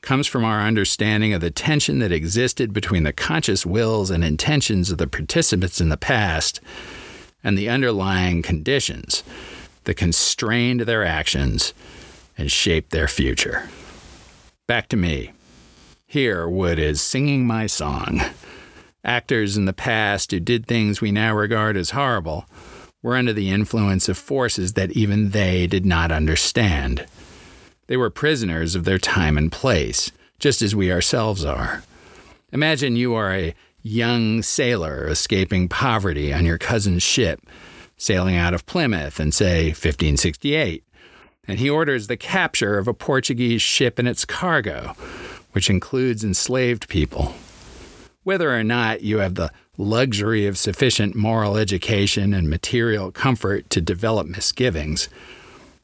comes 0.00 0.26
from 0.26 0.44
our 0.44 0.62
understanding 0.62 1.32
of 1.32 1.40
the 1.40 1.52
tension 1.52 2.00
that 2.00 2.10
existed 2.10 2.72
between 2.72 3.04
the 3.04 3.12
conscious 3.12 3.64
wills 3.64 4.10
and 4.10 4.24
intentions 4.24 4.90
of 4.90 4.98
the 4.98 5.06
participants 5.06 5.80
in 5.80 5.88
the 5.88 5.96
past 5.96 6.60
and 7.44 7.56
the 7.56 7.68
underlying 7.68 8.42
conditions 8.42 9.22
that 9.84 9.94
constrained 9.94 10.80
their 10.80 11.04
actions 11.04 11.72
and 12.36 12.50
shaped 12.50 12.90
their 12.90 13.06
future. 13.06 13.68
Back 14.66 14.88
to 14.88 14.96
me. 14.96 15.30
Here, 16.08 16.48
Wood 16.48 16.80
is 16.80 17.00
singing 17.00 17.46
my 17.46 17.68
song. 17.68 18.20
Actors 19.04 19.56
in 19.56 19.64
the 19.64 19.72
past 19.72 20.30
who 20.30 20.38
did 20.38 20.66
things 20.66 21.00
we 21.00 21.10
now 21.10 21.34
regard 21.34 21.76
as 21.76 21.90
horrible 21.90 22.46
were 23.02 23.16
under 23.16 23.32
the 23.32 23.50
influence 23.50 24.08
of 24.08 24.16
forces 24.16 24.74
that 24.74 24.92
even 24.92 25.30
they 25.30 25.66
did 25.66 25.84
not 25.84 26.12
understand. 26.12 27.04
They 27.88 27.96
were 27.96 28.10
prisoners 28.10 28.76
of 28.76 28.84
their 28.84 28.98
time 28.98 29.36
and 29.36 29.50
place, 29.50 30.12
just 30.38 30.62
as 30.62 30.76
we 30.76 30.92
ourselves 30.92 31.44
are. 31.44 31.82
Imagine 32.52 32.94
you 32.94 33.14
are 33.14 33.32
a 33.32 33.54
young 33.82 34.40
sailor 34.42 35.08
escaping 35.08 35.68
poverty 35.68 36.32
on 36.32 36.44
your 36.44 36.58
cousin's 36.58 37.02
ship, 37.02 37.40
sailing 37.96 38.36
out 38.36 38.54
of 38.54 38.66
Plymouth 38.66 39.18
in, 39.18 39.32
say, 39.32 39.66
1568, 39.68 40.84
and 41.48 41.58
he 41.58 41.68
orders 41.68 42.06
the 42.06 42.16
capture 42.16 42.78
of 42.78 42.86
a 42.86 42.94
Portuguese 42.94 43.62
ship 43.62 43.98
and 43.98 44.06
its 44.06 44.24
cargo, 44.24 44.94
which 45.50 45.68
includes 45.68 46.22
enslaved 46.22 46.88
people. 46.88 47.34
Whether 48.24 48.56
or 48.56 48.62
not 48.62 49.02
you 49.02 49.18
have 49.18 49.34
the 49.34 49.50
luxury 49.76 50.46
of 50.46 50.56
sufficient 50.56 51.16
moral 51.16 51.56
education 51.56 52.32
and 52.32 52.48
material 52.48 53.10
comfort 53.10 53.68
to 53.70 53.80
develop 53.80 54.28
misgivings, 54.28 55.08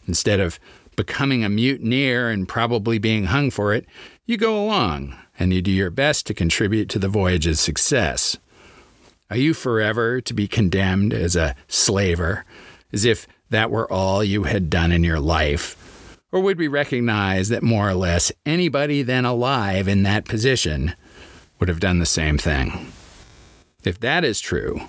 instead 0.06 0.38
of 0.38 0.60
becoming 0.94 1.44
a 1.44 1.48
mutineer 1.48 2.30
and 2.30 2.48
probably 2.48 2.98
being 2.98 3.24
hung 3.24 3.50
for 3.50 3.74
it, 3.74 3.86
you 4.24 4.36
go 4.36 4.62
along 4.62 5.16
and 5.38 5.52
you 5.52 5.60
do 5.60 5.70
your 5.70 5.90
best 5.90 6.26
to 6.26 6.34
contribute 6.34 6.88
to 6.90 6.98
the 6.98 7.08
voyage's 7.08 7.58
success. 7.58 8.36
Are 9.30 9.36
you 9.36 9.52
forever 9.52 10.20
to 10.20 10.34
be 10.34 10.46
condemned 10.46 11.12
as 11.12 11.34
a 11.34 11.56
slaver, 11.66 12.44
as 12.92 13.04
if 13.04 13.26
that 13.50 13.70
were 13.70 13.90
all 13.92 14.22
you 14.22 14.44
had 14.44 14.70
done 14.70 14.92
in 14.92 15.02
your 15.02 15.20
life? 15.20 16.18
Or 16.30 16.40
would 16.40 16.58
we 16.58 16.68
recognize 16.68 17.48
that 17.48 17.62
more 17.62 17.88
or 17.88 17.94
less 17.94 18.30
anybody 18.46 19.02
then 19.02 19.24
alive 19.24 19.88
in 19.88 20.04
that 20.04 20.24
position 20.24 20.94
would 21.58 21.68
have 21.68 21.80
done 21.80 21.98
the 21.98 22.06
same 22.06 22.38
thing? 22.38 22.92
If 23.84 24.00
that 24.00 24.24
is 24.24 24.40
true, 24.40 24.80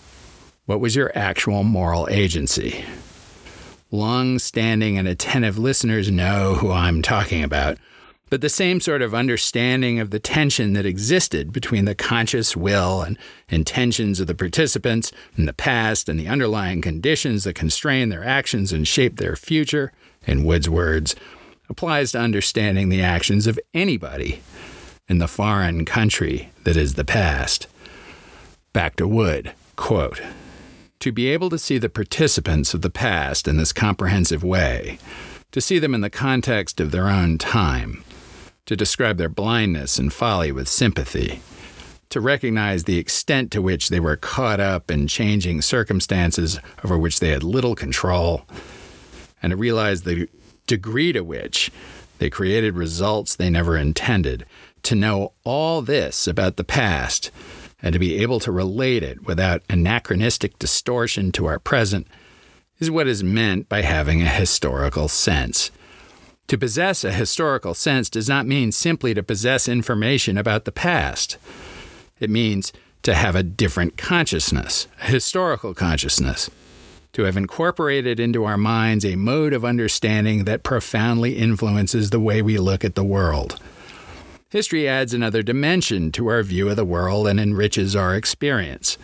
what 0.65 0.79
was 0.79 0.95
your 0.95 1.11
actual 1.15 1.63
moral 1.63 2.07
agency? 2.09 2.85
Long 3.91 4.39
standing 4.39 4.97
and 4.97 5.07
attentive 5.07 5.57
listeners 5.57 6.11
know 6.11 6.55
who 6.55 6.71
I'm 6.71 7.01
talking 7.01 7.43
about 7.43 7.77
but 8.29 8.41
the 8.41 8.49
same 8.49 8.79
sort 8.79 9.01
of 9.01 9.15
understanding 9.15 9.99
of 9.99 10.11
the 10.11 10.19
tension 10.19 10.73
that 10.73 10.85
existed 10.85 11.51
between 11.51 11.85
the 11.85 11.95
conscious 11.95 12.55
will 12.55 13.01
and 13.01 13.17
intentions 13.49 14.19
of 14.19 14.27
the 14.27 14.35
participants 14.35 15.11
in 15.35 15.45
the 15.45 15.53
past 15.53 16.07
and 16.07 16.19
the 16.19 16.27
underlying 16.27 16.81
conditions 16.81 17.43
that 17.43 17.55
constrain 17.55 18.09
their 18.09 18.23
actions 18.23 18.71
and 18.71 18.87
shape 18.87 19.17
their 19.17 19.35
future, 19.35 19.91
in 20.27 20.43
Wood's 20.43 20.69
words, 20.69 21.15
applies 21.69 22.11
to 22.11 22.19
understanding 22.19 22.89
the 22.89 23.01
actions 23.01 23.47
of 23.47 23.59
anybody 23.73 24.41
in 25.09 25.17
the 25.17 25.27
foreign 25.27 25.83
country 25.83 26.51
that 26.63 26.77
is 26.77 26.93
the 26.93 27.03
past. 27.03 27.67
Back 28.71 28.95
to 28.97 29.07
Wood, 29.07 29.53
quote, 29.75 30.21
to 30.99 31.11
be 31.11 31.27
able 31.27 31.49
to 31.49 31.57
see 31.57 31.77
the 31.77 31.89
participants 31.89 32.73
of 32.73 32.81
the 32.81 32.89
past 32.89 33.47
in 33.47 33.57
this 33.57 33.73
comprehensive 33.73 34.43
way, 34.43 34.99
to 35.51 35.59
see 35.59 35.79
them 35.79 35.95
in 35.95 36.01
the 36.01 36.09
context 36.09 36.79
of 36.79 36.91
their 36.91 37.07
own 37.07 37.37
time, 37.37 38.03
to 38.65 38.75
describe 38.75 39.17
their 39.17 39.29
blindness 39.29 39.97
and 39.97 40.13
folly 40.13 40.51
with 40.51 40.67
sympathy, 40.67 41.41
to 42.09 42.19
recognize 42.19 42.83
the 42.83 42.97
extent 42.97 43.49
to 43.51 43.61
which 43.61 43.89
they 43.89 43.99
were 43.99 44.15
caught 44.15 44.59
up 44.59 44.91
in 44.91 45.07
changing 45.07 45.61
circumstances 45.61 46.59
over 46.83 46.97
which 46.97 47.19
they 47.19 47.29
had 47.29 47.43
little 47.43 47.75
control, 47.75 48.45
and 49.41 49.51
to 49.51 49.57
realize 49.57 50.03
the 50.03 50.27
degree 50.67 51.13
to 51.13 51.21
which 51.21 51.71
they 52.19 52.29
created 52.29 52.75
results 52.75 53.35
they 53.35 53.49
never 53.49 53.77
intended, 53.77 54.45
to 54.83 54.95
know 54.95 55.33
all 55.43 55.81
this 55.81 56.27
about 56.27 56.57
the 56.57 56.63
past 56.63 57.31
and 57.81 57.93
to 57.93 57.99
be 57.99 58.21
able 58.21 58.39
to 58.41 58.51
relate 58.51 59.03
it 59.03 59.25
without 59.25 59.63
anachronistic 59.69 60.59
distortion 60.59 61.31
to 61.31 61.45
our 61.45 61.59
present 61.59 62.07
is 62.79 62.91
what 62.91 63.07
is 63.07 63.23
meant 63.23 63.69
by 63.69 63.81
having 63.81 64.21
a 64.21 64.29
historical 64.29 65.07
sense. 65.07 65.71
To 66.47 66.57
possess 66.57 67.03
a 67.03 67.11
historical 67.11 67.73
sense 67.73 68.09
does 68.09 68.27
not 68.27 68.47
mean 68.47 68.71
simply 68.71 69.13
to 69.13 69.21
possess 69.21 69.67
information 69.67 70.37
about 70.37 70.65
the 70.65 70.71
past. 70.71 71.37
It 72.19 72.29
means 72.29 72.73
to 73.03 73.13
have 73.13 73.35
a 73.35 73.43
different 73.43 73.97
consciousness, 73.97 74.87
a 75.01 75.05
historical 75.05 75.73
consciousness, 75.73 76.49
to 77.13 77.23
have 77.23 77.37
incorporated 77.37 78.19
into 78.19 78.45
our 78.45 78.57
minds 78.57 79.05
a 79.05 79.15
mode 79.15 79.53
of 79.53 79.63
understanding 79.63 80.45
that 80.45 80.63
profoundly 80.63 81.37
influences 81.37 82.09
the 82.09 82.19
way 82.19 82.41
we 82.41 82.57
look 82.57 82.83
at 82.83 82.95
the 82.95 83.03
world. 83.03 83.59
History 84.49 84.87
adds 84.87 85.13
another 85.13 85.43
dimension 85.43 86.11
to 86.13 86.27
our 86.27 86.43
view 86.43 86.69
of 86.69 86.75
the 86.75 86.85
world 86.85 87.27
and 87.27 87.39
enriches 87.39 87.95
our 87.95 88.15
experience. 88.15 88.97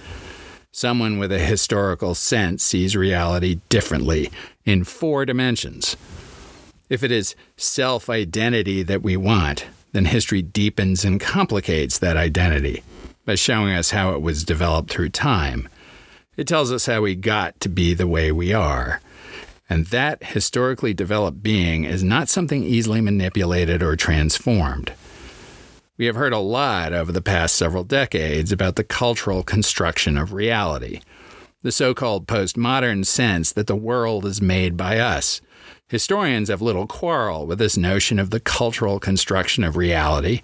Someone 0.71 1.19
with 1.19 1.31
a 1.31 1.39
historical 1.39 2.15
sense 2.15 2.63
sees 2.63 2.95
reality 2.95 3.59
differently 3.69 4.31
in 4.65 4.83
four 4.83 5.25
dimensions 5.25 5.95
if 6.89 7.03
it 7.03 7.11
is 7.11 7.35
self 7.57 8.09
identity 8.09 8.83
that 8.83 9.01
we 9.01 9.17
want, 9.17 9.65
then 9.91 10.05
history 10.05 10.41
deepens 10.41 11.03
and 11.03 11.19
complicates 11.19 11.97
that 11.99 12.17
identity 12.17 12.83
by 13.25 13.35
showing 13.35 13.73
us 13.73 13.91
how 13.91 14.13
it 14.13 14.21
was 14.21 14.43
developed 14.43 14.89
through 14.89 15.09
time. 15.09 15.67
It 16.37 16.47
tells 16.47 16.71
us 16.71 16.85
how 16.85 17.01
we 17.01 17.15
got 17.15 17.59
to 17.61 17.69
be 17.69 17.93
the 17.93 18.07
way 18.07 18.31
we 18.31 18.53
are. 18.53 19.01
And 19.67 19.87
that 19.87 20.23
historically 20.23 20.93
developed 20.93 21.41
being 21.41 21.85
is 21.85 22.03
not 22.03 22.29
something 22.29 22.63
easily 22.63 23.01
manipulated 23.01 23.81
or 23.81 23.95
transformed. 23.95 24.93
We 25.97 26.05
have 26.07 26.15
heard 26.15 26.33
a 26.33 26.39
lot 26.39 26.93
over 26.93 27.11
the 27.11 27.21
past 27.21 27.55
several 27.55 27.83
decades 27.83 28.51
about 28.51 28.75
the 28.75 28.83
cultural 28.83 29.43
construction 29.43 30.17
of 30.17 30.33
reality, 30.33 31.01
the 31.61 31.71
so 31.71 31.93
called 31.93 32.27
postmodern 32.27 33.05
sense 33.05 33.51
that 33.53 33.67
the 33.67 33.75
world 33.75 34.25
is 34.25 34.41
made 34.41 34.75
by 34.75 34.99
us, 34.99 35.41
Historians 35.87 36.49
have 36.49 36.63
little 36.63 36.87
quarrel 36.87 37.45
with 37.45 37.59
this 37.59 37.77
notion 37.77 38.17
of 38.17 38.31
the 38.31 38.39
cultural 38.39 38.99
construction 38.99 39.63
of 39.63 39.77
reality, 39.77 40.41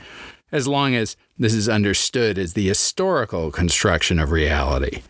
as 0.51 0.67
long 0.67 0.93
as 0.93 1.17
this 1.37 1.53
is 1.55 1.67
understood 1.67 2.37
as 2.37 2.53
the 2.53 2.67
historical 2.67 3.49
construction 3.49 4.19
of 4.19 4.29
reality. 4.29 5.01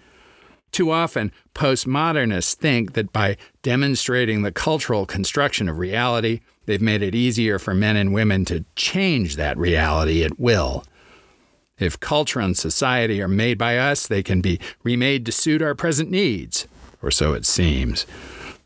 Too 0.71 0.91
often, 0.91 1.31
postmodernists 1.53 2.55
think 2.55 2.93
that 2.93 3.11
by 3.11 3.37
demonstrating 3.61 4.41
the 4.41 4.51
cultural 4.51 5.05
construction 5.05 5.67
of 5.67 5.79
reality, 5.79 6.39
they've 6.65 6.81
made 6.81 7.01
it 7.01 7.13
easier 7.13 7.59
for 7.59 7.73
men 7.73 7.97
and 7.97 8.13
women 8.13 8.45
to 8.45 8.63
change 8.75 9.35
that 9.35 9.57
reality 9.57 10.23
at 10.23 10.39
will. 10.39 10.85
If 11.77 11.99
culture 11.99 12.39
and 12.39 12.55
society 12.55 13.21
are 13.21 13.27
made 13.27 13.57
by 13.57 13.77
us, 13.77 14.07
they 14.07 14.23
can 14.23 14.39
be 14.39 14.59
remade 14.83 15.25
to 15.25 15.31
suit 15.31 15.61
our 15.61 15.75
present 15.75 16.09
needs, 16.09 16.67
or 17.01 17.11
so 17.11 17.33
it 17.33 17.45
seems. 17.45 18.05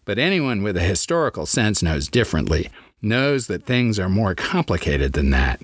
But 0.04 0.20
anyone 0.20 0.62
with 0.62 0.78
a 0.78 0.82
historical 0.82 1.46
sense 1.46 1.82
knows 1.82 2.08
differently, 2.08 2.70
knows 3.02 3.48
that 3.48 3.66
things 3.66 3.98
are 3.98 4.10
more 4.10 4.36
complicated 4.36 5.14
than 5.14 5.32
that. 5.32 5.62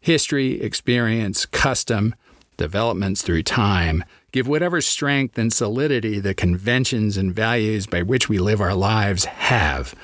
History, 0.00 0.60
experience, 0.60 1.46
custom, 1.46 2.14
developments 2.56 3.22
through 3.22 3.42
time 3.42 4.04
give 4.32 4.48
whatever 4.48 4.80
strength 4.80 5.38
and 5.38 5.52
solidity 5.52 6.18
the 6.18 6.34
conventions 6.34 7.16
and 7.16 7.34
values 7.34 7.86
by 7.86 8.02
which 8.02 8.28
we 8.28 8.38
live 8.38 8.60
our 8.60 8.74
lives 8.74 9.24
have. 9.24 9.94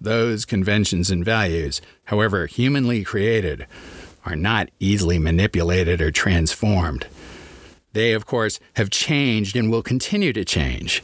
Those 0.00 0.44
conventions 0.44 1.10
and 1.10 1.24
values, 1.24 1.80
however 2.04 2.46
humanly 2.46 3.04
created, 3.04 3.66
are 4.24 4.36
not 4.36 4.70
easily 4.80 5.18
manipulated 5.18 6.00
or 6.00 6.10
transformed. 6.10 7.06
They, 7.92 8.12
of 8.12 8.26
course, 8.26 8.60
have 8.74 8.90
changed 8.90 9.56
and 9.56 9.70
will 9.70 9.82
continue 9.82 10.32
to 10.32 10.44
change, 10.44 11.02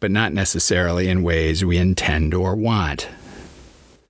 but 0.00 0.10
not 0.10 0.32
necessarily 0.32 1.08
in 1.08 1.22
ways 1.22 1.64
we 1.64 1.76
intend 1.76 2.34
or 2.34 2.56
want. 2.56 3.08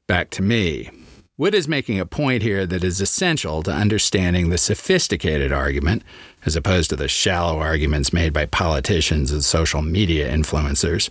Back 0.07 0.31
to 0.31 0.43
me. 0.43 0.91
Wood 1.39 1.55
is 1.55 1.69
making 1.69 2.01
a 2.01 2.07
point 2.07 2.43
here 2.43 2.65
that 2.65 2.83
is 2.83 2.99
essential 2.99 3.63
to 3.65 3.71
understanding 3.71 4.49
the 4.49 4.57
sophisticated 4.57 5.53
argument, 5.53 6.03
as 6.47 6.57
opposed 6.57 6.89
to 6.89 6.97
the 6.97 7.09
shallow 7.09 7.59
arguments 7.59 8.11
made 8.11 8.33
by 8.33 8.47
politicians 8.47 9.31
and 9.31 9.45
social 9.45 9.83
media 9.83 10.33
influencers, 10.33 11.11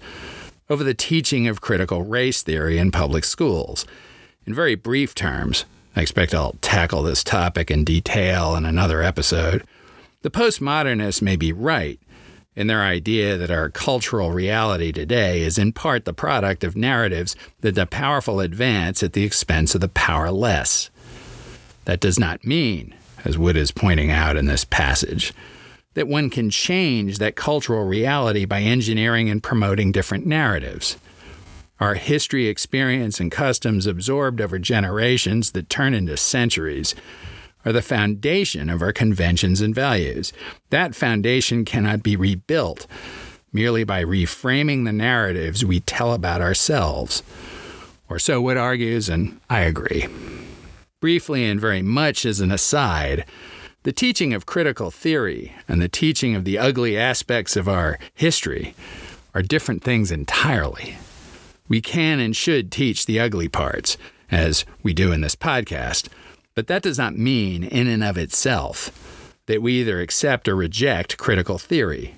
over 0.67 0.83
the 0.83 0.95
teaching 0.95 1.47
of 1.47 1.61
critical 1.61 2.01
race 2.01 2.41
theory 2.41 2.79
in 2.79 2.89
public 2.89 3.23
schools. 3.23 3.85
In 4.47 4.55
very 4.55 4.73
brief 4.73 5.13
terms, 5.13 5.65
I 5.95 6.01
expect 6.01 6.33
I'll 6.33 6.55
tackle 6.59 7.03
this 7.03 7.23
topic 7.23 7.69
in 7.69 7.83
detail 7.83 8.55
in 8.55 8.65
another 8.65 9.03
episode. 9.03 9.63
The 10.23 10.31
postmodernists 10.31 11.21
may 11.21 11.35
be 11.35 11.53
right 11.53 11.99
in 12.55 12.67
their 12.67 12.81
idea 12.81 13.37
that 13.37 13.51
our 13.51 13.69
cultural 13.69 14.31
reality 14.31 14.91
today 14.91 15.41
is 15.41 15.57
in 15.57 15.73
part 15.73 16.05
the 16.05 16.13
product 16.13 16.63
of 16.63 16.75
narratives 16.75 17.35
that 17.61 17.75
the 17.75 17.85
powerful 17.85 18.39
advance 18.39 19.03
at 19.03 19.13
the 19.13 19.23
expense 19.23 19.75
of 19.75 19.81
the 19.81 19.89
powerless. 19.89 20.89
That 21.83 21.99
does 21.99 22.17
not 22.17 22.45
mean, 22.45 22.95
as 23.25 23.37
Wood 23.37 23.57
is 23.57 23.71
pointing 23.71 24.09
out 24.09 24.37
in 24.37 24.45
this 24.45 24.65
passage, 24.65 25.33
that 25.95 26.07
one 26.07 26.29
can 26.29 26.49
change 26.49 27.17
that 27.17 27.35
cultural 27.35 27.85
reality 27.85 28.45
by 28.45 28.61
engineering 28.61 29.29
and 29.29 29.43
promoting 29.43 29.91
different 29.91 30.25
narratives. 30.25 30.97
Our 31.79 31.95
history, 31.95 32.47
experience, 32.47 33.19
and 33.19 33.31
customs 33.31 33.85
absorbed 33.85 34.39
over 34.39 34.59
generations 34.59 35.51
that 35.51 35.69
turn 35.69 35.93
into 35.93 36.15
centuries 36.15 36.95
are 37.65 37.73
the 37.73 37.81
foundation 37.81 38.69
of 38.69 38.81
our 38.81 38.93
conventions 38.93 39.59
and 39.59 39.73
values. 39.73 40.31
That 40.69 40.95
foundation 40.95 41.65
cannot 41.65 42.03
be 42.03 42.15
rebuilt 42.15 42.87
merely 43.51 43.83
by 43.83 44.03
reframing 44.03 44.85
the 44.85 44.91
narratives 44.91 45.65
we 45.65 45.79
tell 45.79 46.13
about 46.13 46.41
ourselves. 46.41 47.23
Or 48.09 48.19
so 48.19 48.41
Wood 48.41 48.57
argues, 48.57 49.09
and 49.09 49.39
I 49.49 49.61
agree. 49.61 50.07
Briefly 50.99 51.45
and 51.45 51.59
very 51.59 51.81
much 51.81 52.25
as 52.25 52.39
an 52.39 52.51
aside, 52.51 53.25
the 53.83 53.93
teaching 53.93 54.33
of 54.33 54.45
critical 54.45 54.91
theory 54.91 55.53
and 55.67 55.81
the 55.81 55.87
teaching 55.87 56.35
of 56.35 56.43
the 56.43 56.57
ugly 56.57 56.97
aspects 56.97 57.55
of 57.55 57.69
our 57.69 57.97
history 58.13 58.75
are 59.33 59.41
different 59.41 59.83
things 59.83 60.11
entirely. 60.11 60.97
We 61.67 61.81
can 61.81 62.19
and 62.19 62.35
should 62.35 62.71
teach 62.71 63.05
the 63.05 63.19
ugly 63.19 63.47
parts, 63.47 63.97
as 64.29 64.65
we 64.83 64.93
do 64.93 65.11
in 65.11 65.21
this 65.21 65.35
podcast, 65.35 66.09
but 66.55 66.67
that 66.67 66.81
does 66.81 66.97
not 66.97 67.17
mean, 67.17 67.63
in 67.63 67.87
and 67.87 68.03
of 68.03 68.17
itself, 68.17 68.89
that 69.45 69.61
we 69.61 69.73
either 69.73 69.99
accept 69.99 70.47
or 70.47 70.55
reject 70.55 71.17
critical 71.17 71.57
theory. 71.57 72.15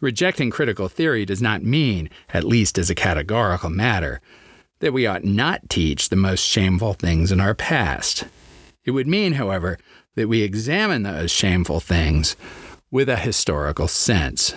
Rejecting 0.00 0.50
critical 0.50 0.88
theory 0.88 1.24
does 1.24 1.40
not 1.40 1.62
mean, 1.62 2.10
at 2.34 2.44
least 2.44 2.78
as 2.78 2.90
a 2.90 2.94
categorical 2.94 3.70
matter, 3.70 4.20
that 4.80 4.92
we 4.92 5.06
ought 5.06 5.24
not 5.24 5.70
teach 5.70 6.08
the 6.08 6.16
most 6.16 6.44
shameful 6.44 6.92
things 6.92 7.32
in 7.32 7.40
our 7.40 7.54
past. 7.54 8.24
It 8.84 8.90
would 8.90 9.06
mean, 9.06 9.34
however, 9.34 9.78
that 10.16 10.28
we 10.28 10.42
examine 10.42 11.02
those 11.02 11.30
shameful 11.30 11.80
things 11.80 12.36
with 12.90 13.08
a 13.08 13.16
historical 13.16 13.88
sense. 13.88 14.54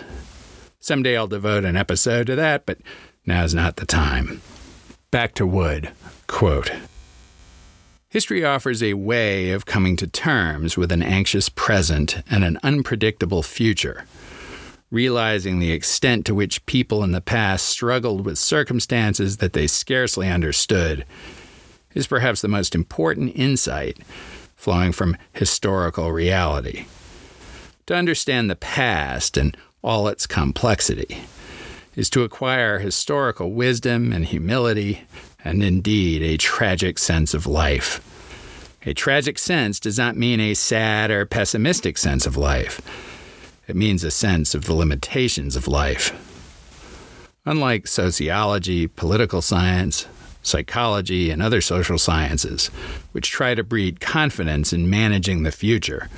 Someday 0.80 1.16
I'll 1.16 1.28
devote 1.28 1.64
an 1.64 1.78
episode 1.78 2.28
to 2.28 2.36
that, 2.36 2.66
but 2.66 2.80
now's 3.26 3.54
not 3.54 3.78
the 3.78 3.86
time. 3.86 4.42
Back 5.10 5.36
to 5.36 5.46
Wood. 5.46 5.92
Quote 6.28 6.72
History 8.16 8.46
offers 8.46 8.82
a 8.82 8.94
way 8.94 9.50
of 9.50 9.66
coming 9.66 9.98
to 9.98 10.08
terms 10.08 10.78
with 10.78 10.90
an 10.94 11.04
anxious 11.04 11.50
present 11.50 12.24
and 12.32 12.46
an 12.46 12.58
unpredictable 12.64 13.44
future. 13.44 14.06
Realizing 14.90 15.60
the 15.60 15.74
extent 15.74 16.26
to 16.26 16.34
which 16.34 16.66
people 16.66 17.04
in 17.04 17.12
the 17.12 17.20
past 17.20 17.66
struggled 17.66 18.26
with 18.26 18.38
circumstances 18.38 19.36
that 19.38 19.52
they 19.52 19.68
scarcely 19.68 20.30
understood 20.30 21.04
is 21.94 22.08
perhaps 22.08 22.40
the 22.40 22.48
most 22.48 22.74
important 22.74 23.36
insight 23.36 23.98
flowing 24.56 24.94
from 24.94 25.18
historical 25.34 26.14
reality. 26.14 26.86
To 27.88 27.96
understand 27.96 28.50
the 28.50 28.56
past 28.56 29.36
and 29.36 29.58
all 29.84 30.08
its 30.08 30.26
complexity 30.26 31.26
is 31.98 32.10
to 32.12 32.24
acquire 32.24 32.80
historical 32.80 33.52
wisdom 33.52 34.14
and 34.14 34.24
humility 34.24 35.02
and 35.46 35.64
indeed 35.64 36.24
a 36.24 36.38
tragic 36.38 36.98
sense 37.00 37.34
of 37.34 37.46
life. 37.48 38.02
A 38.86 38.94
tragic 38.94 39.40
sense 39.40 39.80
does 39.80 39.98
not 39.98 40.18
mean 40.18 40.40
a 40.40 40.56
sad 40.56 41.12
or 41.12 41.26
pessimistic 41.26 41.98
sense 41.98 42.26
of 42.26 42.36
life. 42.36 42.82
It 43.68 43.76
means 43.76 44.04
a 44.04 44.12
sense 44.12 44.54
of 44.54 44.66
the 44.66 44.74
limitations 44.74 45.56
of 45.56 45.68
life. 45.68 46.14
Unlike 47.46 47.88
sociology, 47.88 48.88
political 48.88 49.42
science, 49.42 50.08
psychology, 50.42 51.30
and 51.32 51.42
other 51.42 51.62
social 51.62 51.98
sciences, 51.98 52.68
which 53.12 53.32
try 53.32 53.56
to 53.56 53.64
breed 53.64 54.00
confidence 54.00 54.74
in 54.74 54.90
managing 54.90 55.44
the 55.44 55.52
future, 55.52 56.10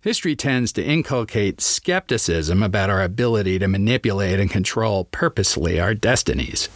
history 0.00 0.36
tends 0.36 0.72
to 0.72 0.84
inculcate 0.84 1.60
skepticism 1.60 2.62
about 2.62 2.90
our 2.90 3.02
ability 3.02 3.58
to 3.58 3.68
manipulate 3.68 4.38
and 4.38 4.50
control 4.50 5.04
purposely 5.04 5.78
our 5.80 5.94
destinies. 5.94 6.68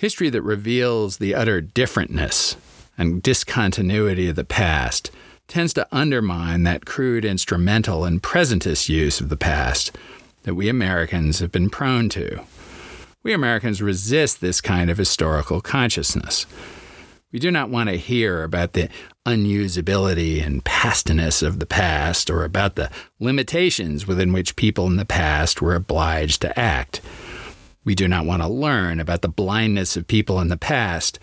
History 0.00 0.30
that 0.30 0.40
reveals 0.40 1.18
the 1.18 1.34
utter 1.34 1.60
differentness 1.60 2.56
and 2.96 3.22
discontinuity 3.22 4.30
of 4.30 4.36
the 4.36 4.44
past 4.44 5.10
tends 5.46 5.74
to 5.74 5.86
undermine 5.92 6.62
that 6.62 6.86
crude 6.86 7.22
instrumental 7.22 8.06
and 8.06 8.22
presentist 8.22 8.88
use 8.88 9.20
of 9.20 9.28
the 9.28 9.36
past 9.36 9.94
that 10.44 10.54
we 10.54 10.70
Americans 10.70 11.40
have 11.40 11.52
been 11.52 11.68
prone 11.68 12.08
to. 12.08 12.40
We 13.22 13.34
Americans 13.34 13.82
resist 13.82 14.40
this 14.40 14.62
kind 14.62 14.88
of 14.88 14.96
historical 14.96 15.60
consciousness. 15.60 16.46
We 17.30 17.38
do 17.38 17.50
not 17.50 17.68
want 17.68 17.90
to 17.90 17.98
hear 17.98 18.42
about 18.42 18.72
the 18.72 18.88
unusability 19.26 20.42
and 20.42 20.64
pastness 20.64 21.42
of 21.42 21.58
the 21.58 21.66
past 21.66 22.30
or 22.30 22.44
about 22.44 22.76
the 22.76 22.90
limitations 23.18 24.06
within 24.06 24.32
which 24.32 24.56
people 24.56 24.86
in 24.86 24.96
the 24.96 25.04
past 25.04 25.60
were 25.60 25.74
obliged 25.74 26.40
to 26.40 26.58
act. 26.58 27.02
We 27.84 27.94
do 27.94 28.06
not 28.08 28.26
want 28.26 28.42
to 28.42 28.48
learn 28.48 29.00
about 29.00 29.22
the 29.22 29.28
blindness 29.28 29.96
of 29.96 30.06
people 30.06 30.40
in 30.40 30.48
the 30.48 30.56
past 30.56 31.18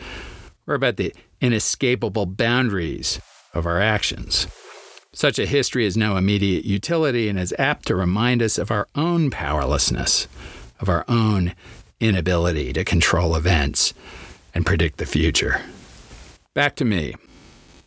or 0.66 0.76
about 0.76 0.98
the 0.98 1.14
inescapable 1.40 2.26
boundaries 2.26 3.20
of 3.54 3.66
our 3.66 3.80
actions. 3.80 4.48
Such 5.14 5.40
a 5.40 5.46
history 5.46 5.86
has 5.86 5.98
no 5.98 6.18
immediate 6.18 6.66
utility 6.66 7.30
and 7.30 7.40
is 7.40 7.54
apt 7.58 7.88
to 7.88 7.96
remind 7.96 8.42
us 8.42 8.58
of 8.58 8.72
our 8.72 8.88
own 8.96 9.30
powerlessness, 9.30 10.28
of 10.80 10.90
our 10.90 11.06
own 11.08 11.54
inability 12.00 12.74
to 12.74 12.84
control 12.84 13.36
events 13.36 13.94
and 14.54 14.66
predict 14.66 14.98
the 14.98 15.06
future. 15.06 15.62
Back 16.54 16.76
to 16.78 16.86
me. 16.86 17.16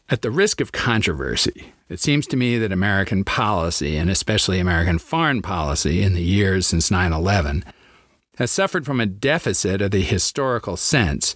At 0.08 0.22
the 0.22 0.30
risk 0.30 0.60
of 0.60 0.72
controversy, 0.72 1.72
it 1.88 2.00
seems 2.00 2.26
to 2.28 2.36
me 2.36 2.58
that 2.58 2.72
American 2.72 3.22
policy, 3.22 3.96
and 3.96 4.10
especially 4.10 4.58
American 4.58 4.98
foreign 4.98 5.40
policy 5.40 6.02
in 6.02 6.14
the 6.14 6.22
years 6.22 6.66
since 6.66 6.90
9 6.90 7.12
11, 7.12 7.64
has 8.40 8.50
suffered 8.50 8.86
from 8.86 9.00
a 9.00 9.06
deficit 9.06 9.82
of 9.82 9.90
the 9.90 10.00
historical 10.00 10.74
sense 10.74 11.34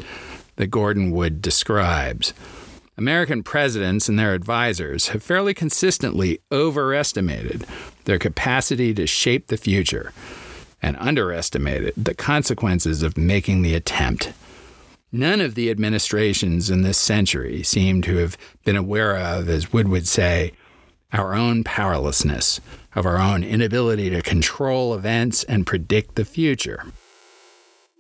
that 0.57 0.69
Gordon 0.69 1.11
Wood 1.11 1.43
describes. 1.43 2.33
American 2.97 3.43
presidents 3.43 4.09
and 4.09 4.19
their 4.19 4.33
advisors 4.33 5.09
have 5.09 5.23
fairly 5.23 5.53
consistently 5.53 6.39
overestimated 6.51 7.67
their 8.07 8.19
capacity 8.19 8.95
to 8.95 9.07
shape 9.07 9.49
the 9.49 9.59
future 9.59 10.15
and 10.81 10.97
underestimated 10.99 11.93
the 11.95 12.15
consequences 12.15 13.03
of 13.03 13.19
making 13.19 13.61
the 13.61 13.75
attempt. 13.75 14.33
None 15.13 15.43
of 15.43 15.57
the 15.57 15.71
administrations 15.71 16.71
in 16.71 16.81
this 16.81 16.97
century 16.97 17.63
seem 17.63 18.01
to 18.03 18.17
have 18.17 18.39
been 18.65 18.77
aware 18.77 19.19
of, 19.19 19.51
as 19.51 19.75
Wood 19.75 19.89
would 19.89 20.09
say, 20.09 20.53
our 21.15 21.35
own 21.35 21.65
powerlessness, 21.65 22.61
of 22.95 23.07
our 23.07 23.19
own 23.19 23.43
inability 23.43 24.11
to 24.11 24.21
control 24.21 24.95
events 24.95 25.45
and 25.45 25.67
predict 25.67 26.17
the 26.17 26.25
future. 26.25 26.85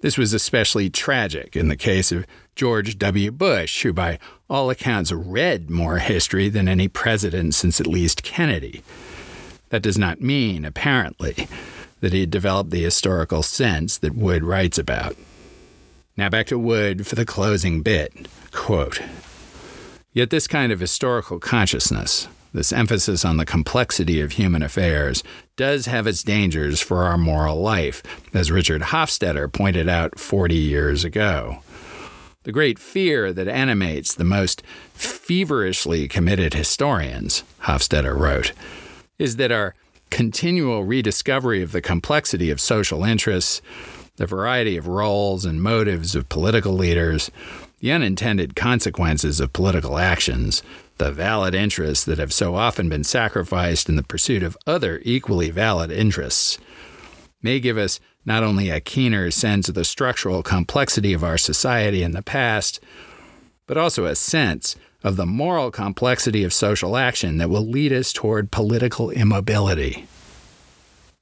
This 0.02 0.18
was 0.18 0.34
especially 0.34 0.90
tragic 0.90 1.56
in 1.56 1.68
the 1.68 1.76
case 1.76 2.12
of 2.12 2.26
George 2.56 2.98
W. 2.98 3.30
Bush, 3.30 3.82
who, 3.82 3.92
by 3.92 4.18
all 4.50 4.68
accounts, 4.68 5.10
read 5.12 5.70
more 5.70 5.98
history 5.98 6.48
than 6.48 6.68
any 6.68 6.88
president 6.88 7.54
since 7.54 7.80
at 7.80 7.86
least 7.86 8.22
Kennedy. 8.22 8.82
That 9.70 9.82
does 9.82 9.96
not 9.96 10.20
mean, 10.20 10.64
apparently, 10.64 11.48
that 12.00 12.12
he 12.12 12.20
had 12.20 12.30
developed 12.30 12.70
the 12.70 12.82
historical 12.82 13.42
sense 13.42 13.96
that 13.98 14.14
Wood 14.14 14.44
writes 14.44 14.76
about. 14.76 15.16
Now 16.16 16.28
back 16.28 16.46
to 16.48 16.58
Wood 16.58 17.06
for 17.06 17.14
the 17.14 17.24
closing 17.24 17.80
bit. 17.80 18.28
Quote 18.52 19.00
Yet 20.12 20.30
this 20.30 20.46
kind 20.46 20.70
of 20.70 20.80
historical 20.80 21.40
consciousness, 21.40 22.28
this 22.54 22.72
emphasis 22.72 23.24
on 23.24 23.36
the 23.36 23.44
complexity 23.44 24.20
of 24.20 24.32
human 24.32 24.62
affairs, 24.62 25.22
does 25.56 25.86
have 25.86 26.06
its 26.06 26.22
dangers 26.22 26.80
for 26.80 27.02
our 27.02 27.18
moral 27.18 27.60
life, 27.60 28.02
as 28.32 28.50
Richard 28.50 28.80
Hofstadter 28.80 29.52
pointed 29.52 29.88
out 29.88 30.18
40 30.18 30.54
years 30.54 31.04
ago. 31.04 31.58
The 32.44 32.52
great 32.52 32.78
fear 32.78 33.32
that 33.32 33.48
animates 33.48 34.14
the 34.14 34.24
most 34.24 34.62
feverishly 34.92 36.06
committed 36.08 36.54
historians, 36.54 37.42
Hofstadter 37.62 38.16
wrote, 38.16 38.52
is 39.18 39.36
that 39.36 39.50
our 39.50 39.74
continual 40.10 40.84
rediscovery 40.84 41.60
of 41.62 41.72
the 41.72 41.80
complexity 41.80 42.50
of 42.50 42.60
social 42.60 43.02
interests, 43.02 43.60
the 44.16 44.26
variety 44.26 44.76
of 44.76 44.86
roles 44.86 45.44
and 45.44 45.60
motives 45.60 46.14
of 46.14 46.28
political 46.28 46.72
leaders, 46.72 47.32
the 47.80 47.90
unintended 47.90 48.54
consequences 48.54 49.40
of 49.40 49.52
political 49.52 49.98
actions, 49.98 50.62
the 50.98 51.10
valid 51.10 51.54
interests 51.54 52.04
that 52.04 52.18
have 52.18 52.32
so 52.32 52.54
often 52.54 52.88
been 52.88 53.04
sacrificed 53.04 53.88
in 53.88 53.96
the 53.96 54.02
pursuit 54.02 54.42
of 54.42 54.56
other 54.66 55.00
equally 55.04 55.50
valid 55.50 55.90
interests, 55.90 56.58
may 57.42 57.60
give 57.60 57.76
us 57.76 58.00
not 58.24 58.42
only 58.42 58.70
a 58.70 58.80
keener 58.80 59.30
sense 59.30 59.68
of 59.68 59.74
the 59.74 59.84
structural 59.84 60.42
complexity 60.42 61.12
of 61.12 61.22
our 61.22 61.36
society 61.36 62.02
in 62.02 62.12
the 62.12 62.22
past, 62.22 62.80
but 63.66 63.76
also 63.76 64.06
a 64.06 64.14
sense 64.14 64.76
of 65.02 65.16
the 65.16 65.26
moral 65.26 65.70
complexity 65.70 66.42
of 66.44 66.52
social 66.52 66.96
action 66.96 67.36
that 67.36 67.50
will 67.50 67.66
lead 67.66 67.92
us 67.92 68.12
toward 68.12 68.50
political 68.50 69.10
immobility. 69.10 70.06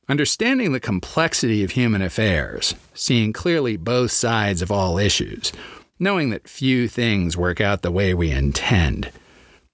Understanding 0.09 0.73
the 0.73 0.81
complexity 0.81 1.65
of 1.65 1.73
human 1.73 2.03
affairs, 2.03 2.75
seeing 2.95 3.33
clearly 3.33 3.77
both 3.77 4.13
sides 4.13 4.63
of 4.63 4.71
all 4.71 4.99
issues, 4.99 5.53
knowing 5.99 6.31
that 6.31 6.49
few 6.49 6.87
things 6.87 7.37
work 7.37 7.61
out 7.61 7.83
the 7.83 7.91
way 7.91 8.15
we 8.15 8.31
intend, 8.31 9.11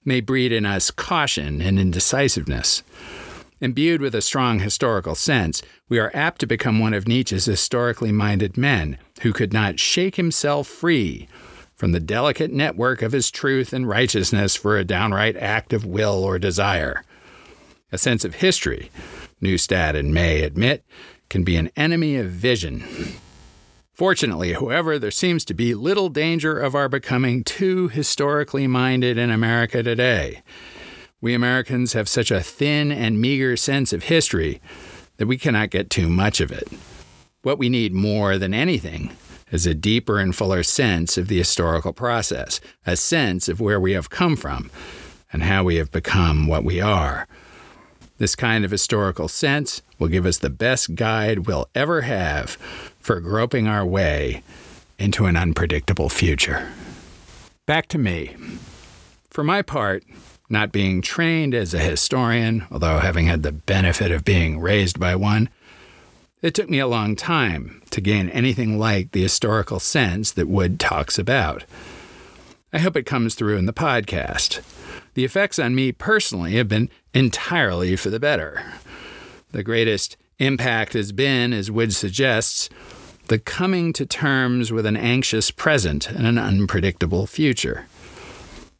may 0.08 0.20
breed 0.20 0.50
in 0.50 0.66
us 0.66 0.90
caution 0.90 1.62
and 1.62 1.78
indecisiveness. 1.78 2.82
Imbued 3.60 4.00
with 4.00 4.14
a 4.14 4.22
strong 4.22 4.60
historical 4.60 5.14
sense, 5.14 5.62
we 5.88 5.98
are 5.98 6.10
apt 6.14 6.40
to 6.40 6.46
become 6.46 6.78
one 6.78 6.94
of 6.94 7.06
Nietzsche's 7.06 7.44
historically 7.44 8.10
minded 8.10 8.56
men 8.56 8.98
who 9.22 9.32
could 9.32 9.52
not 9.52 9.78
shake 9.78 10.16
himself 10.16 10.66
free 10.66 11.28
from 11.76 11.92
the 11.92 12.00
delicate 12.00 12.52
network 12.52 13.02
of 13.02 13.12
his 13.12 13.30
truth 13.30 13.72
and 13.72 13.88
righteousness 13.88 14.56
for 14.56 14.76
a 14.76 14.84
downright 14.84 15.36
act 15.36 15.72
of 15.72 15.84
will 15.84 16.24
or 16.24 16.38
desire. 16.38 17.04
A 17.92 17.98
sense 17.98 18.24
of 18.24 18.36
history, 18.36 18.90
Neustadt 19.40 19.94
and 19.94 20.12
May 20.12 20.42
admit, 20.42 20.84
can 21.28 21.44
be 21.44 21.56
an 21.56 21.70
enemy 21.76 22.16
of 22.16 22.30
vision. 22.30 22.84
Fortunately, 23.98 24.52
however, 24.52 24.96
there 24.96 25.10
seems 25.10 25.44
to 25.46 25.54
be 25.54 25.74
little 25.74 26.08
danger 26.08 26.56
of 26.56 26.76
our 26.76 26.88
becoming 26.88 27.42
too 27.42 27.88
historically 27.88 28.68
minded 28.68 29.18
in 29.18 29.28
America 29.28 29.82
today. 29.82 30.40
We 31.20 31.34
Americans 31.34 31.94
have 31.94 32.08
such 32.08 32.30
a 32.30 32.40
thin 32.40 32.92
and 32.92 33.20
meager 33.20 33.56
sense 33.56 33.92
of 33.92 34.04
history 34.04 34.60
that 35.16 35.26
we 35.26 35.36
cannot 35.36 35.70
get 35.70 35.90
too 35.90 36.08
much 36.08 36.40
of 36.40 36.52
it. 36.52 36.68
What 37.42 37.58
we 37.58 37.68
need 37.68 37.92
more 37.92 38.38
than 38.38 38.54
anything 38.54 39.16
is 39.50 39.66
a 39.66 39.74
deeper 39.74 40.20
and 40.20 40.32
fuller 40.32 40.62
sense 40.62 41.18
of 41.18 41.26
the 41.26 41.38
historical 41.38 41.92
process, 41.92 42.60
a 42.86 42.94
sense 42.94 43.48
of 43.48 43.60
where 43.60 43.80
we 43.80 43.94
have 43.94 44.10
come 44.10 44.36
from 44.36 44.70
and 45.32 45.42
how 45.42 45.64
we 45.64 45.74
have 45.74 45.90
become 45.90 46.46
what 46.46 46.62
we 46.62 46.80
are. 46.80 47.26
This 48.18 48.36
kind 48.36 48.64
of 48.64 48.70
historical 48.70 49.26
sense 49.26 49.82
will 49.98 50.06
give 50.06 50.24
us 50.24 50.38
the 50.38 50.50
best 50.50 50.94
guide 50.94 51.48
we'll 51.48 51.68
ever 51.74 52.02
have 52.02 52.56
for 53.00 53.20
groping 53.20 53.66
our 53.66 53.84
way 53.84 54.42
into 54.98 55.26
an 55.26 55.36
unpredictable 55.36 56.08
future. 56.08 56.68
Back 57.66 57.86
to 57.88 57.98
me. 57.98 58.34
For 59.30 59.44
my 59.44 59.62
part, 59.62 60.04
not 60.48 60.72
being 60.72 61.02
trained 61.02 61.54
as 61.54 61.74
a 61.74 61.78
historian, 61.78 62.66
although 62.70 62.98
having 62.98 63.26
had 63.26 63.42
the 63.42 63.52
benefit 63.52 64.10
of 64.10 64.24
being 64.24 64.58
raised 64.58 64.98
by 64.98 65.14
one, 65.14 65.48
it 66.40 66.54
took 66.54 66.70
me 66.70 66.78
a 66.78 66.86
long 66.86 67.16
time 67.16 67.82
to 67.90 68.00
gain 68.00 68.28
anything 68.30 68.78
like 68.78 69.12
the 69.12 69.22
historical 69.22 69.80
sense 69.80 70.30
that 70.32 70.48
Wood 70.48 70.78
talks 70.80 71.18
about. 71.18 71.64
I 72.72 72.78
hope 72.78 72.96
it 72.96 73.06
comes 73.06 73.34
through 73.34 73.56
in 73.56 73.66
the 73.66 73.72
podcast. 73.72 74.60
The 75.14 75.24
effects 75.24 75.58
on 75.58 75.74
me 75.74 75.90
personally 75.90 76.52
have 76.56 76.68
been 76.68 76.90
entirely 77.12 77.96
for 77.96 78.10
the 78.10 78.20
better. 78.20 78.62
The 79.50 79.62
greatest 79.62 80.16
impact 80.38 80.92
has 80.92 81.12
been, 81.12 81.52
as 81.52 81.70
Wood 81.70 81.94
suggests, 81.94 82.68
the 83.26 83.38
coming 83.38 83.92
to 83.92 84.06
terms 84.06 84.72
with 84.72 84.86
an 84.86 84.96
anxious 84.96 85.50
present 85.50 86.10
and 86.10 86.26
an 86.26 86.38
unpredictable 86.38 87.26
future. 87.26 87.86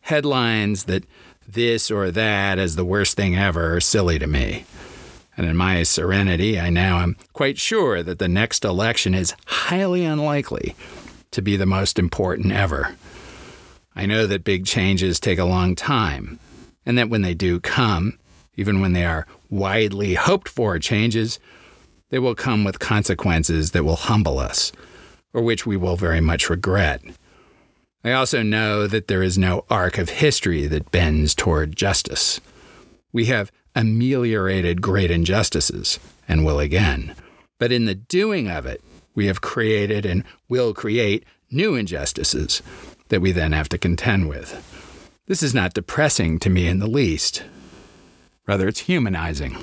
Headlines 0.03 0.85
that 0.85 1.05
this 1.47 1.91
or 1.91 2.11
that 2.11 2.59
is 2.59 2.77
the 2.77 2.85
worst 2.85 3.17
thing 3.17 3.37
ever 3.37 3.77
are 3.77 3.81
silly 3.81 4.19
to 4.19 4.27
me. 4.27 4.65
And 5.37 5.47
in 5.47 5.57
my 5.57 5.83
serenity, 5.83 6.59
I 6.59 6.71
now 6.71 6.99
am 6.99 7.17
quite 7.33 7.59
sure 7.59 8.03
that 8.03 8.19
the 8.19 8.29
next 8.29 8.65
election 8.65 9.15
is 9.15 9.35
highly 9.47 10.05
unlikely 10.05 10.75
to 11.31 11.43
be 11.43 11.57
the 11.57 11.67
most 11.67 11.99
important 11.99 12.53
ever. 12.53 12.97
I 13.95 14.07
know 14.07 14.27
that 14.27 14.45
big 14.45 14.65
changes 14.65 15.21
take 15.21 15.39
a 15.39 15.45
long 15.45 15.75
time, 15.75 16.39
and 16.87 16.97
that 16.99 17.09
when 17.09 17.23
they 17.23 17.35
do 17.35 17.61
come, 17.61 18.19
even 18.57 18.81
when 18.81 18.93
they 18.93 19.05
are 19.05 19.27
widely 19.51 20.15
hoped 20.15 20.49
for 20.49 20.79
changes, 20.79 21.39
they 22.11 22.19
will 22.19 22.35
come 22.35 22.65
with 22.65 22.79
consequences 22.79 23.73
that 23.73 23.85
will 23.85 23.97
humble 23.97 24.39
us, 24.39 24.73
or 25.33 25.43
which 25.43 25.67
we 25.67 25.77
will 25.77 25.97
very 25.97 26.21
much 26.21 26.49
regret. 26.49 27.03
I 28.05 28.13
also 28.13 28.43
know 28.43 28.87
that 28.87 29.09
there 29.09 29.23
is 29.23 29.37
no 29.37 29.65
arc 29.69 29.99
of 29.99 30.09
history 30.09 30.67
that 30.67 30.91
bends 30.91 31.35
toward 31.35 31.77
justice. 31.77 32.41
We 33.13 33.27
have 33.27 33.51
ameliorated 33.75 34.83
great 34.83 35.11
injustices, 35.11 35.99
and 36.27 36.45
will 36.45 36.59
again. 36.59 37.15
But 37.59 37.73
in 37.73 37.87
the 37.87 37.95
doing 37.95 38.49
of 38.49 38.67
it, 38.67 38.83
we 39.15 39.27
have 39.27 39.41
created 39.41 40.07
and 40.07 40.25
will 40.49 40.75
create 40.75 41.25
new 41.51 41.75
injustices 41.75 42.63
that 43.09 43.21
we 43.21 43.33
then 43.33 43.53
have 43.53 43.69
to 43.71 43.79
contend 43.79 44.29
with. 44.29 44.65
This 45.27 45.43
is 45.43 45.55
not 45.55 45.75
depressing 45.75 46.39
to 46.41 46.51
me 46.51 46.69
in 46.69 46.79
the 46.79 46.87
least. 46.87 47.43
Rather, 48.49 48.67
it's 48.67 48.81
humanizing. 48.81 49.57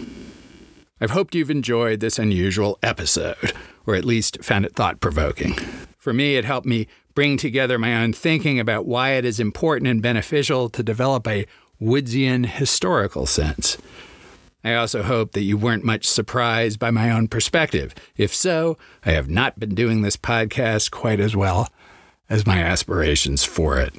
I've 1.02 1.10
hoped 1.10 1.34
you've 1.36 1.50
enjoyed 1.50 2.00
this 2.00 2.20
unusual 2.20 2.78
episode, 2.84 3.52
or 3.88 3.96
at 3.96 4.06
least 4.06 4.44
found 4.44 4.64
it 4.64 4.76
thought 4.76 5.02
provoking. 5.02 5.54
For 5.98 6.14
me, 6.14 6.38
it 6.38 6.46
helped 6.46 6.68
me 6.68 6.88
bring 7.16 7.36
together 7.36 7.80
my 7.80 7.96
own 8.02 8.14
thinking 8.14 8.60
about 8.60 8.86
why 8.86 9.12
it 9.14 9.26
is 9.26 9.40
important 9.40 9.88
and 9.88 10.02
beneficial 10.02 10.70
to 10.70 10.84
develop 10.84 11.28
a 11.28 11.48
Woodsian 11.82 12.46
historical 12.46 13.26
sense. 13.26 13.78
I 14.64 14.76
also 14.76 15.04
hope 15.04 15.32
that 15.32 15.44
you 15.44 15.58
weren't 15.58 15.84
much 15.84 16.06
surprised 16.06 16.80
by 16.80 16.92
my 16.92 17.10
own 17.10 17.28
perspective. 17.28 17.94
If 18.18 18.34
so, 18.34 18.78
I 19.04 19.12
have 19.12 19.30
not 19.30 19.60
been 19.60 19.76
doing 19.76 20.02
this 20.02 20.18
podcast 20.18 20.92
quite 20.92 21.20
as 21.20 21.36
well 21.36 21.70
as 22.30 22.46
my 22.46 22.60
aspirations 22.60 23.44
for 23.44 23.80
it. 23.80 23.94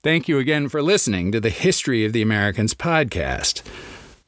Thank 0.00 0.28
you 0.28 0.38
again 0.38 0.68
for 0.68 0.80
listening 0.80 1.32
to 1.32 1.40
the 1.40 1.50
History 1.50 2.04
of 2.04 2.12
the 2.12 2.22
Americans 2.22 2.72
podcast. 2.72 3.62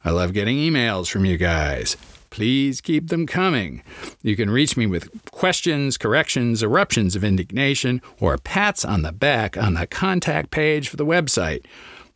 I 0.05 0.11
love 0.11 0.33
getting 0.33 0.57
emails 0.57 1.09
from 1.09 1.25
you 1.25 1.37
guys. 1.37 1.97
Please 2.29 2.81
keep 2.81 3.09
them 3.09 3.25
coming. 3.25 3.85
You 4.21 4.35
can 4.35 4.51
reach 4.51 4.77
me 4.77 4.87
with 4.87 5.09
questions, 5.31 5.97
corrections, 5.97 6.65
eruptions 6.65 7.15
of 7.15 7.23
indignation, 7.23 8.03
or 8.19 8.37
pats 8.37 8.85
on 8.85 9.03
the 9.03 9.13
back 9.13 9.57
on 9.57 9.75
the 9.75 9.87
contact 9.87 10.51
page 10.51 10.89
for 10.89 10.97
the 10.97 11.07
website, 11.07 11.65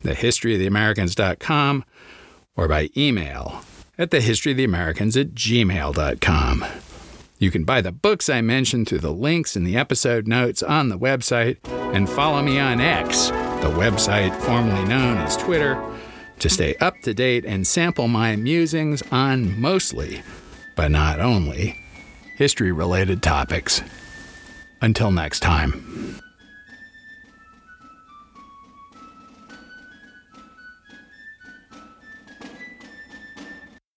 thehistoryoftheamericans.com, 0.03 1.85
or 2.57 2.67
by 2.67 2.89
email 2.97 3.61
at 3.97 4.09
thehistoryoftheamericans 4.09 5.19
at 5.19 5.33
gmail.com. 5.33 6.65
You 7.37 7.51
can 7.51 7.65
buy 7.65 7.81
the 7.81 7.91
books 7.91 8.29
I 8.29 8.41
mentioned 8.41 8.87
through 8.87 8.99
the 8.99 9.13
links 9.13 9.55
in 9.55 9.65
the 9.65 9.75
episode 9.75 10.27
notes 10.27 10.63
on 10.63 10.89
the 10.89 10.97
website 10.97 11.57
and 11.93 12.09
follow 12.09 12.41
me 12.41 12.59
on 12.59 12.79
X, 12.79 13.29
the 13.65 13.71
website 13.71 14.31
formerly 14.41 14.85
known 14.87 15.17
as 15.17 15.35
Twitter 15.35 15.81
to 16.37 16.47
stay 16.47 16.75
up 16.75 17.01
to 17.01 17.15
date 17.15 17.43
and 17.45 17.65
sample 17.65 18.07
my 18.07 18.35
musings 18.35 19.01
on 19.11 19.59
mostly, 19.59 20.21
but 20.75 20.91
not 20.91 21.19
only, 21.19 21.75
history 22.35 22.71
related 22.71 23.23
topics. 23.23 23.81
Until 24.83 25.09
next 25.09 25.39
time. 25.39 26.21